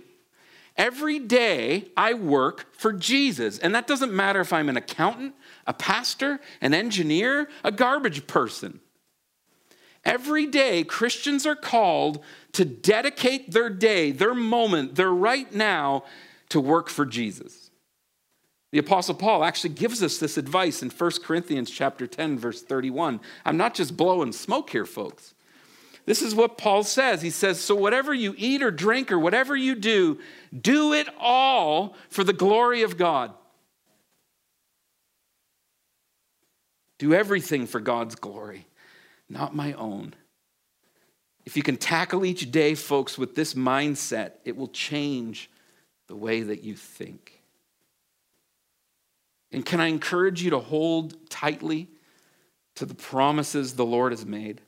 Every 0.76 1.18
day 1.18 1.88
I 1.96 2.14
work 2.14 2.72
for 2.76 2.92
Jesus. 2.92 3.58
And 3.58 3.74
that 3.74 3.88
doesn't 3.88 4.12
matter 4.12 4.38
if 4.38 4.52
I'm 4.52 4.68
an 4.68 4.76
accountant, 4.76 5.34
a 5.66 5.72
pastor, 5.72 6.38
an 6.60 6.72
engineer, 6.72 7.48
a 7.64 7.72
garbage 7.72 8.28
person. 8.28 8.78
Every 10.04 10.46
day, 10.46 10.84
Christians 10.84 11.46
are 11.46 11.56
called 11.56 12.22
to 12.52 12.64
dedicate 12.64 13.50
their 13.50 13.70
day, 13.70 14.12
their 14.12 14.34
moment, 14.34 14.94
their 14.94 15.10
right 15.10 15.52
now 15.52 16.04
to 16.50 16.60
work 16.60 16.88
for 16.88 17.04
Jesus. 17.04 17.63
The 18.74 18.80
apostle 18.80 19.14
Paul 19.14 19.44
actually 19.44 19.74
gives 19.74 20.02
us 20.02 20.18
this 20.18 20.36
advice 20.36 20.82
in 20.82 20.90
1 20.90 21.10
Corinthians 21.22 21.70
chapter 21.70 22.08
10 22.08 22.40
verse 22.40 22.60
31. 22.60 23.20
I'm 23.44 23.56
not 23.56 23.72
just 23.72 23.96
blowing 23.96 24.32
smoke 24.32 24.70
here, 24.70 24.84
folks. 24.84 25.32
This 26.06 26.20
is 26.20 26.34
what 26.34 26.58
Paul 26.58 26.82
says. 26.82 27.22
He 27.22 27.30
says, 27.30 27.60
So 27.60 27.76
whatever 27.76 28.12
you 28.12 28.34
eat 28.36 28.64
or 28.64 28.72
drink 28.72 29.12
or 29.12 29.18
whatever 29.20 29.54
you 29.54 29.76
do, 29.76 30.18
do 30.60 30.92
it 30.92 31.08
all 31.20 31.94
for 32.08 32.24
the 32.24 32.32
glory 32.32 32.82
of 32.82 32.96
God. 32.96 33.32
Do 36.98 37.14
everything 37.14 37.68
for 37.68 37.78
God's 37.78 38.16
glory, 38.16 38.66
not 39.28 39.54
my 39.54 39.74
own. 39.74 40.14
If 41.46 41.56
you 41.56 41.62
can 41.62 41.76
tackle 41.76 42.24
each 42.24 42.50
day, 42.50 42.74
folks, 42.74 43.16
with 43.16 43.36
this 43.36 43.54
mindset, 43.54 44.32
it 44.44 44.56
will 44.56 44.66
change 44.66 45.48
the 46.08 46.16
way 46.16 46.42
that 46.42 46.64
you 46.64 46.74
think. 46.74 47.33
And 49.54 49.64
can 49.64 49.80
I 49.80 49.86
encourage 49.86 50.42
you 50.42 50.50
to 50.50 50.58
hold 50.58 51.30
tightly 51.30 51.88
to 52.74 52.84
the 52.84 52.94
promises 52.94 53.74
the 53.74 53.86
Lord 53.86 54.10
has 54.10 54.26
made? 54.26 54.60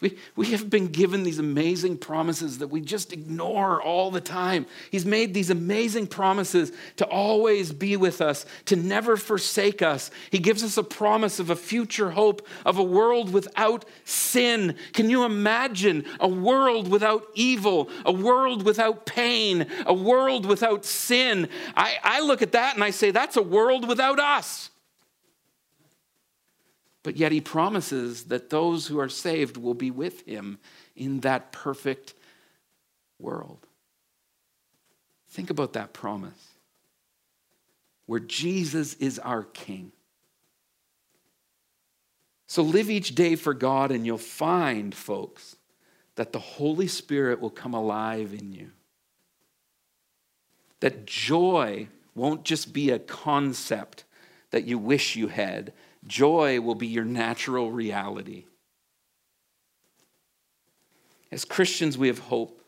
We, 0.00 0.16
we 0.34 0.46
have 0.52 0.70
been 0.70 0.88
given 0.88 1.24
these 1.24 1.38
amazing 1.38 1.98
promises 1.98 2.58
that 2.58 2.68
we 2.68 2.80
just 2.80 3.12
ignore 3.12 3.82
all 3.82 4.10
the 4.10 4.20
time. 4.20 4.64
He's 4.90 5.04
made 5.04 5.34
these 5.34 5.50
amazing 5.50 6.06
promises 6.06 6.72
to 6.96 7.06
always 7.06 7.70
be 7.70 7.98
with 7.98 8.22
us, 8.22 8.46
to 8.66 8.76
never 8.76 9.18
forsake 9.18 9.82
us. 9.82 10.10
He 10.30 10.38
gives 10.38 10.64
us 10.64 10.78
a 10.78 10.82
promise 10.82 11.38
of 11.38 11.50
a 11.50 11.56
future 11.56 12.12
hope 12.12 12.46
of 12.64 12.78
a 12.78 12.82
world 12.82 13.30
without 13.30 13.84
sin. 14.04 14.74
Can 14.94 15.10
you 15.10 15.24
imagine 15.24 16.06
a 16.18 16.28
world 16.28 16.88
without 16.88 17.26
evil, 17.34 17.90
a 18.06 18.12
world 18.12 18.64
without 18.64 19.04
pain, 19.04 19.66
a 19.84 19.92
world 19.92 20.46
without 20.46 20.86
sin? 20.86 21.46
I, 21.76 21.96
I 22.02 22.20
look 22.20 22.40
at 22.40 22.52
that 22.52 22.74
and 22.74 22.82
I 22.82 22.90
say, 22.90 23.10
that's 23.10 23.36
a 23.36 23.42
world 23.42 23.86
without 23.86 24.18
us. 24.18 24.70
But 27.02 27.16
yet 27.16 27.32
he 27.32 27.40
promises 27.40 28.24
that 28.24 28.50
those 28.50 28.86
who 28.86 28.98
are 28.98 29.08
saved 29.08 29.56
will 29.56 29.74
be 29.74 29.90
with 29.90 30.26
him 30.26 30.58
in 30.94 31.20
that 31.20 31.50
perfect 31.52 32.14
world. 33.18 33.66
Think 35.28 35.50
about 35.50 35.72
that 35.74 35.92
promise 35.92 36.48
where 38.06 38.20
Jesus 38.20 38.94
is 38.94 39.18
our 39.20 39.44
king. 39.44 39.92
So 42.48 42.62
live 42.62 42.90
each 42.90 43.14
day 43.14 43.36
for 43.36 43.54
God, 43.54 43.92
and 43.92 44.04
you'll 44.04 44.18
find, 44.18 44.92
folks, 44.92 45.54
that 46.16 46.32
the 46.32 46.40
Holy 46.40 46.88
Spirit 46.88 47.40
will 47.40 47.50
come 47.50 47.72
alive 47.72 48.34
in 48.34 48.52
you. 48.52 48.72
That 50.80 51.06
joy 51.06 51.86
won't 52.16 52.42
just 52.42 52.72
be 52.72 52.90
a 52.90 52.98
concept 52.98 54.02
that 54.50 54.64
you 54.64 54.76
wish 54.76 55.14
you 55.14 55.28
had, 55.28 55.72
joy 56.06 56.60
will 56.60 56.74
be 56.74 56.86
your 56.86 57.04
natural 57.04 57.70
reality. 57.70 58.44
As 61.32 61.44
Christians, 61.44 61.96
we 61.96 62.08
have 62.08 62.18
hope. 62.18 62.60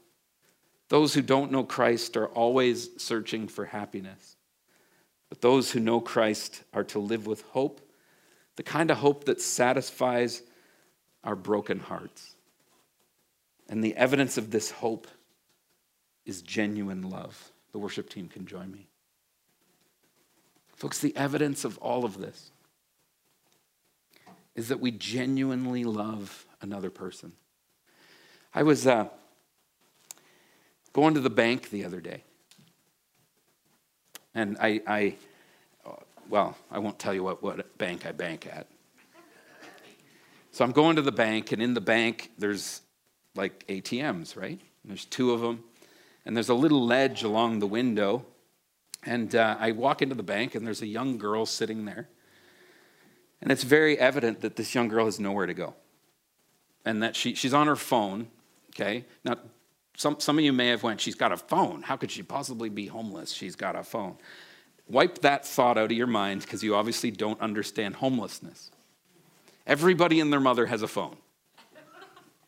Those 0.88 1.14
who 1.14 1.22
don't 1.22 1.50
know 1.50 1.64
Christ 1.64 2.16
are 2.16 2.28
always 2.28 2.90
searching 2.98 3.48
for 3.48 3.64
happiness. 3.64 4.36
But 5.28 5.40
those 5.40 5.72
who 5.72 5.80
know 5.80 6.00
Christ 6.00 6.62
are 6.72 6.84
to 6.84 6.98
live 6.98 7.26
with 7.26 7.42
hope, 7.50 7.80
the 8.56 8.62
kind 8.62 8.90
of 8.90 8.98
hope 8.98 9.24
that 9.24 9.40
satisfies 9.40 10.42
our 11.24 11.34
broken 11.34 11.78
hearts. 11.80 12.34
And 13.68 13.82
the 13.82 13.96
evidence 13.96 14.36
of 14.36 14.50
this 14.50 14.70
hope 14.70 15.08
is 16.26 16.42
genuine 16.42 17.08
love. 17.08 17.50
The 17.72 17.78
worship 17.78 18.10
team 18.10 18.28
can 18.28 18.46
join 18.46 18.70
me. 18.70 18.88
Folks, 20.76 20.98
the 20.98 21.16
evidence 21.16 21.64
of 21.64 21.78
all 21.78 22.04
of 22.04 22.18
this 22.18 22.51
is 24.54 24.68
that 24.68 24.80
we 24.80 24.90
genuinely 24.90 25.84
love 25.84 26.46
another 26.60 26.90
person. 26.90 27.32
I 28.54 28.62
was 28.62 28.86
uh, 28.86 29.08
going 30.92 31.14
to 31.14 31.20
the 31.20 31.30
bank 31.30 31.70
the 31.70 31.84
other 31.84 32.00
day. 32.00 32.22
And 34.34 34.56
I, 34.60 34.80
I, 34.86 35.14
well, 36.28 36.56
I 36.70 36.78
won't 36.78 36.98
tell 36.98 37.14
you 37.14 37.22
what, 37.22 37.42
what 37.42 37.78
bank 37.78 38.06
I 38.06 38.12
bank 38.12 38.46
at. 38.46 38.66
So 40.50 40.64
I'm 40.64 40.72
going 40.72 40.96
to 40.96 41.02
the 41.02 41.12
bank, 41.12 41.52
and 41.52 41.62
in 41.62 41.72
the 41.72 41.80
bank, 41.80 42.30
there's 42.36 42.82
like 43.34 43.66
ATMs, 43.68 44.36
right? 44.36 44.60
And 44.82 44.90
there's 44.90 45.06
two 45.06 45.32
of 45.32 45.40
them. 45.40 45.64
And 46.26 46.36
there's 46.36 46.50
a 46.50 46.54
little 46.54 46.84
ledge 46.84 47.22
along 47.22 47.60
the 47.60 47.66
window. 47.66 48.26
And 49.04 49.34
uh, 49.34 49.56
I 49.58 49.72
walk 49.72 50.02
into 50.02 50.14
the 50.14 50.22
bank, 50.22 50.54
and 50.54 50.66
there's 50.66 50.82
a 50.82 50.86
young 50.86 51.16
girl 51.16 51.46
sitting 51.46 51.86
there. 51.86 52.08
And 53.42 53.52
it's 53.52 53.64
very 53.64 53.98
evident 53.98 54.40
that 54.40 54.56
this 54.56 54.74
young 54.74 54.88
girl 54.88 55.04
has 55.04 55.20
nowhere 55.20 55.46
to 55.46 55.54
go. 55.54 55.74
And 56.84 57.02
that 57.02 57.14
she, 57.16 57.34
she's 57.34 57.52
on 57.52 57.66
her 57.66 57.76
phone, 57.76 58.28
Okay? 58.74 59.04
Now, 59.24 59.36
some, 59.96 60.18
some 60.18 60.38
of 60.38 60.44
you 60.44 60.52
may 60.52 60.68
have 60.68 60.82
went, 60.82 61.00
she's 61.00 61.14
got 61.14 61.32
a 61.32 61.36
phone. 61.36 61.82
How 61.82 61.96
could 61.96 62.10
she 62.10 62.22
possibly 62.22 62.68
be 62.68 62.86
homeless? 62.86 63.30
She's 63.32 63.56
got 63.56 63.76
a 63.76 63.82
phone. 63.82 64.16
Wipe 64.88 65.18
that 65.18 65.46
thought 65.46 65.78
out 65.78 65.90
of 65.90 65.92
your 65.92 66.06
mind 66.06 66.42
because 66.42 66.62
you 66.62 66.74
obviously 66.74 67.10
don't 67.10 67.40
understand 67.40 67.96
homelessness. 67.96 68.70
Everybody 69.66 70.20
and 70.20 70.32
their 70.32 70.40
mother 70.40 70.66
has 70.66 70.82
a 70.82 70.88
phone. 70.88 71.16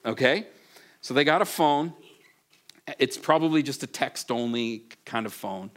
Okay? 0.05 0.47
So 1.01 1.15
they 1.15 1.25
got 1.25 1.43
a 1.43 1.47
phone. 1.47 1.93
It's 2.99 3.17
probably 3.17 3.63
just 3.63 3.83
a 3.83 3.87
text 3.87 4.31
only 4.31 4.85
kind 5.05 5.27
of 5.27 5.33
phone 5.33 5.71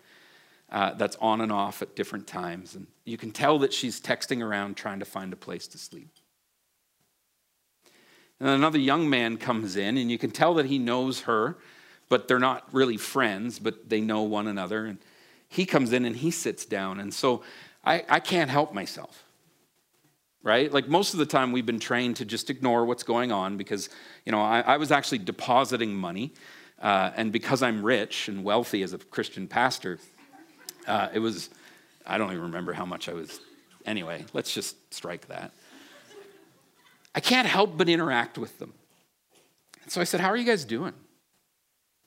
uh, 0.71 0.93
that's 0.93 1.15
on 1.21 1.41
and 1.41 1.51
off 1.51 1.81
at 1.81 1.95
different 1.95 2.27
times. 2.27 2.75
And 2.75 2.87
you 3.05 3.17
can 3.17 3.31
tell 3.31 3.59
that 3.59 3.73
she's 3.73 4.01
texting 4.01 4.43
around 4.43 4.75
trying 4.75 4.99
to 4.99 5.05
find 5.05 5.31
a 5.33 5.37
place 5.37 5.67
to 5.69 5.77
sleep. 5.77 6.09
And 8.39 8.49
another 8.49 8.77
young 8.77 9.09
man 9.09 9.37
comes 9.37 9.75
in, 9.75 9.97
and 9.97 10.11
you 10.11 10.17
can 10.17 10.29
tell 10.29 10.53
that 10.55 10.67
he 10.67 10.77
knows 10.77 11.21
her, 11.21 11.57
but 12.09 12.27
they're 12.27 12.39
not 12.39 12.67
really 12.71 12.97
friends, 12.97 13.59
but 13.59 13.89
they 13.89 14.01
know 14.01 14.21
one 14.21 14.47
another. 14.47 14.85
And 14.85 14.99
he 15.49 15.65
comes 15.65 15.91
in 15.91 16.05
and 16.05 16.15
he 16.15 16.31
sits 16.31 16.65
down. 16.65 16.99
And 16.99 17.13
so 17.13 17.43
I, 17.83 18.03
I 18.09 18.19
can't 18.19 18.49
help 18.49 18.73
myself, 18.73 19.23
right? 20.43 20.71
Like 20.71 20.87
most 20.87 21.13
of 21.13 21.19
the 21.19 21.25
time, 21.25 21.51
we've 21.51 21.65
been 21.65 21.79
trained 21.79 22.17
to 22.17 22.25
just 22.25 22.49
ignore 22.49 22.85
what's 22.85 23.03
going 23.03 23.31
on 23.31 23.57
because, 23.57 23.89
you 24.25 24.31
know, 24.31 24.41
I, 24.41 24.61
I 24.61 24.77
was 24.77 24.91
actually 24.91 25.19
depositing 25.19 25.95
money. 25.95 26.33
Uh, 26.79 27.11
and 27.15 27.31
because 27.31 27.63
I'm 27.63 27.83
rich 27.83 28.27
and 28.27 28.43
wealthy 28.43 28.83
as 28.83 28.93
a 28.93 28.99
Christian 28.99 29.47
pastor, 29.47 29.97
uh, 30.87 31.09
it 31.13 31.19
was, 31.19 31.49
I 32.05 32.17
don't 32.17 32.31
even 32.31 32.43
remember 32.43 32.73
how 32.73 32.85
much 32.85 33.09
I 33.09 33.13
was. 33.13 33.39
Anyway, 33.85 34.25
let's 34.33 34.53
just 34.53 34.93
strike 34.93 35.27
that. 35.27 35.51
I 37.13 37.19
can't 37.19 37.47
help 37.47 37.77
but 37.77 37.89
interact 37.89 38.37
with 38.37 38.57
them. 38.59 38.73
And 39.83 39.91
so 39.91 40.01
I 40.01 40.03
said, 40.03 40.19
How 40.19 40.29
are 40.29 40.37
you 40.37 40.45
guys 40.45 40.65
doing? 40.65 40.93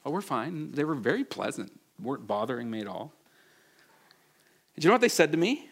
Oh, 0.05 0.11
we're 0.11 0.21
fine. 0.21 0.73
They 0.73 0.85
were 0.85 0.95
very 0.95 1.25
pleasant, 1.25 1.73
weren't 2.03 2.27
bothering 2.27 2.71
me 2.71 2.81
at 2.81 2.87
all. 2.87 3.13
And 4.75 4.85
you 4.85 4.89
know 4.89 4.95
what 4.95 5.01
they 5.01 5.09
said 5.09 5.33
to 5.33 5.39
me? 5.39 5.69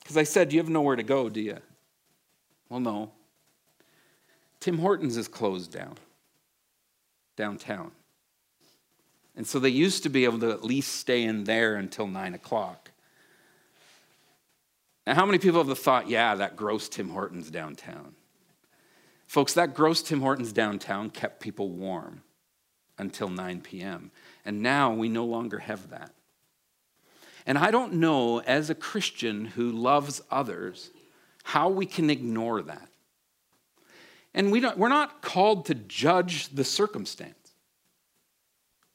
Because 0.00 0.16
I 0.16 0.24
said, 0.24 0.52
You 0.52 0.58
have 0.58 0.68
nowhere 0.68 0.96
to 0.96 1.02
go, 1.02 1.28
do 1.28 1.40
you? 1.40 1.58
Well, 2.68 2.80
no. 2.80 3.12
Tim 4.60 4.78
Hortons 4.78 5.16
is 5.16 5.28
closed 5.28 5.72
down 5.72 5.96
downtown. 7.38 7.92
And 9.38 9.46
so 9.46 9.60
they 9.60 9.68
used 9.68 10.02
to 10.02 10.08
be 10.08 10.24
able 10.24 10.40
to 10.40 10.50
at 10.50 10.64
least 10.64 10.96
stay 10.96 11.22
in 11.22 11.44
there 11.44 11.76
until 11.76 12.08
nine 12.08 12.34
o'clock. 12.34 12.90
Now, 15.06 15.14
how 15.14 15.24
many 15.24 15.38
people 15.38 15.62
have 15.62 15.78
thought, 15.78 16.08
yeah, 16.08 16.34
that 16.34 16.56
gross 16.56 16.88
Tim 16.88 17.10
Hortons 17.10 17.48
downtown? 17.48 18.16
Folks, 19.28 19.54
that 19.54 19.74
gross 19.74 20.02
Tim 20.02 20.22
Hortons 20.22 20.52
downtown 20.52 21.08
kept 21.08 21.38
people 21.38 21.70
warm 21.70 22.22
until 22.98 23.28
9 23.28 23.60
p.m. 23.60 24.10
And 24.44 24.60
now 24.60 24.92
we 24.92 25.08
no 25.08 25.24
longer 25.24 25.60
have 25.60 25.90
that. 25.90 26.10
And 27.46 27.56
I 27.56 27.70
don't 27.70 27.94
know, 27.94 28.40
as 28.40 28.70
a 28.70 28.74
Christian 28.74 29.44
who 29.44 29.70
loves 29.70 30.20
others, 30.32 30.90
how 31.44 31.68
we 31.68 31.86
can 31.86 32.10
ignore 32.10 32.60
that. 32.62 32.88
And 34.34 34.50
we 34.50 34.58
don't, 34.58 34.76
we're 34.76 34.88
not 34.88 35.22
called 35.22 35.66
to 35.66 35.76
judge 35.76 36.48
the 36.48 36.64
circumstance. 36.64 37.37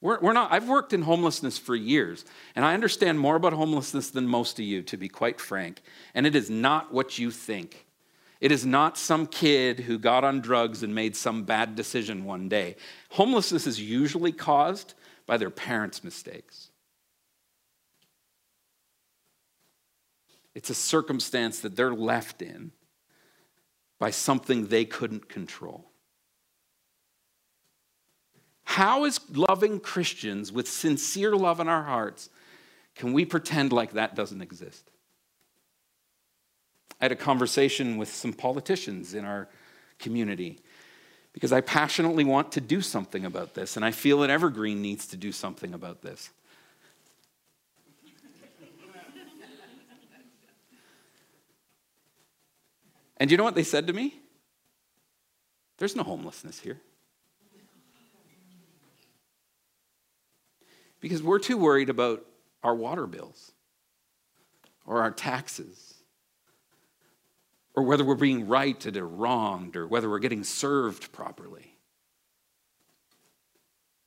We're, 0.03 0.19
we're 0.19 0.33
not, 0.33 0.51
I've 0.51 0.67
worked 0.67 0.91
in 0.91 1.03
homelessness 1.03 1.57
for 1.57 1.77
years, 1.77 2.25
and 2.57 2.65
I 2.65 2.73
understand 2.73 3.21
more 3.21 3.37
about 3.37 3.53
homelessness 3.53 4.09
than 4.09 4.27
most 4.27 4.59
of 4.59 4.65
you, 4.65 4.81
to 4.83 4.97
be 4.97 5.07
quite 5.07 5.39
frank. 5.39 5.81
And 6.13 6.27
it 6.27 6.35
is 6.35 6.49
not 6.49 6.93
what 6.93 7.17
you 7.17 7.31
think. 7.31 7.85
It 8.41 8.51
is 8.51 8.65
not 8.65 8.97
some 8.97 9.25
kid 9.25 9.79
who 9.79 9.97
got 9.97 10.25
on 10.25 10.41
drugs 10.41 10.83
and 10.83 10.93
made 10.93 11.15
some 11.15 11.43
bad 11.43 11.77
decision 11.77 12.25
one 12.25 12.49
day. 12.49 12.75
Homelessness 13.11 13.65
is 13.65 13.79
usually 13.79 14.33
caused 14.33 14.93
by 15.25 15.37
their 15.37 15.49
parents' 15.49 16.03
mistakes. 16.03 16.69
It's 20.53 20.69
a 20.69 20.75
circumstance 20.75 21.61
that 21.61 21.77
they're 21.77 21.95
left 21.95 22.41
in 22.41 22.73
by 23.99 24.11
something 24.11 24.67
they 24.67 24.83
couldn't 24.83 25.29
control. 25.29 25.92
How, 28.63 29.03
as 29.03 29.19
loving 29.29 29.79
Christians 29.79 30.51
with 30.51 30.67
sincere 30.67 31.35
love 31.35 31.59
in 31.59 31.67
our 31.67 31.83
hearts, 31.83 32.29
can 32.95 33.13
we 33.13 33.25
pretend 33.25 33.73
like 33.73 33.93
that 33.93 34.15
doesn't 34.15 34.41
exist? 34.41 34.89
I 37.01 37.05
had 37.05 37.11
a 37.11 37.17
conversation 37.17 37.97
with 37.97 38.13
some 38.13 38.33
politicians 38.33 39.13
in 39.13 39.25
our 39.25 39.49
community 39.99 40.59
because 41.33 41.51
I 41.51 41.61
passionately 41.61 42.23
want 42.23 42.51
to 42.53 42.61
do 42.61 42.79
something 42.79 43.25
about 43.25 43.55
this, 43.55 43.75
and 43.75 43.83
I 43.83 43.91
feel 43.91 44.19
that 44.19 44.29
Evergreen 44.29 44.81
needs 44.81 45.07
to 45.07 45.17
do 45.17 45.31
something 45.31 45.73
about 45.73 46.01
this. 46.01 46.29
and 53.17 53.31
you 53.31 53.37
know 53.37 53.43
what 53.43 53.55
they 53.55 53.63
said 53.63 53.87
to 53.87 53.93
me? 53.93 54.13
There's 55.77 55.95
no 55.95 56.03
homelessness 56.03 56.59
here. 56.59 56.79
Because 61.03 61.21
we're 61.21 61.39
too 61.39 61.57
worried 61.57 61.89
about 61.89 62.25
our 62.63 62.73
water 62.73 63.07
bills 63.07 63.51
or 64.85 65.01
our 65.01 65.11
taxes 65.11 65.95
or 67.75 67.83
whether 67.83 68.05
we're 68.05 68.15
being 68.15 68.47
righted 68.47 68.95
or 68.95 69.05
wronged, 69.05 69.75
or 69.75 69.85
whether 69.85 70.09
we're 70.09 70.19
getting 70.19 70.45
served 70.45 71.11
properly. 71.11 71.75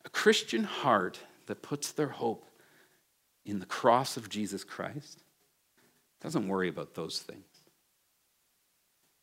A 0.07 0.09
Christian 0.09 0.65
heart 0.65 1.21
that 1.47 1.61
puts 1.61 1.93
their 1.93 2.09
hope 2.09 2.47
in 3.45 3.59
the 3.59 3.67
cross 3.67 4.17
of 4.17 4.31
Jesus 4.31 4.65
Christ 4.65 5.23
doesn't 6.23 6.49
worry 6.49 6.71
about 6.71 6.95
those 6.95 7.19
things. 7.19 7.45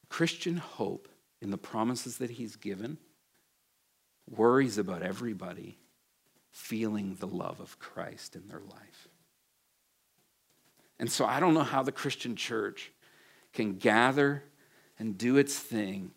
Christian 0.10 0.58
hope 0.58 1.08
in 1.42 1.50
the 1.50 1.58
promises 1.58 2.20
that 2.20 2.30
he's 2.30 2.56
given 2.56 3.00
worries 4.30 4.78
about 4.78 5.02
everybody 5.02 5.80
feeling 6.54 7.18
the 7.20 7.28
love 7.28 7.60
of 7.60 7.80
Christ 7.80 8.36
in 8.36 8.48
their 8.48 8.62
life. 8.62 9.10
And 11.00 11.12
so 11.12 11.26
I 11.26 11.40
don't 11.40 11.56
know 11.56 11.64
how 11.64 11.82
the 11.84 11.92
Christian 11.92 12.36
church 12.36 12.92
can 13.54 13.78
gather 13.78 14.44
and 15.00 15.18
do 15.18 15.38
its 15.38 15.58
thing 15.58 16.12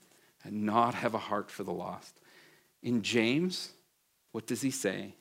and 0.45 0.65
not 0.65 0.95
have 0.95 1.15
a 1.15 1.19
heart 1.19 1.51
for 1.51 1.65
the 1.65 1.73
lost. 1.73 2.21
In 2.83 3.03
James, 3.03 3.73
what 4.33 4.47
does 4.47 4.61
he 4.61 4.71
say? 4.71 5.15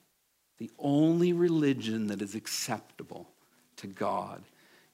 The 0.58 0.70
only 0.78 1.32
religion 1.32 2.08
that 2.08 2.22
is 2.22 2.36
acceptable 2.36 3.30
to 3.78 3.88
God 3.88 4.44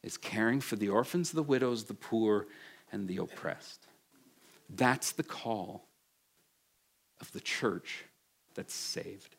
is 0.04 0.18
caring 0.18 0.62
for 0.62 0.76
the 0.76 0.90
orphans, 0.90 1.32
the 1.32 1.44
widows, 1.44 1.86
the 1.86 1.96
poor, 1.96 2.46
and 2.92 3.08
the 3.08 3.18
oppressed. 3.18 3.88
That's 4.70 5.12
the 5.12 5.24
call 5.24 5.88
of 7.20 7.32
the 7.32 7.42
church 7.42 8.06
that's 8.54 8.74
saved. 8.74 9.36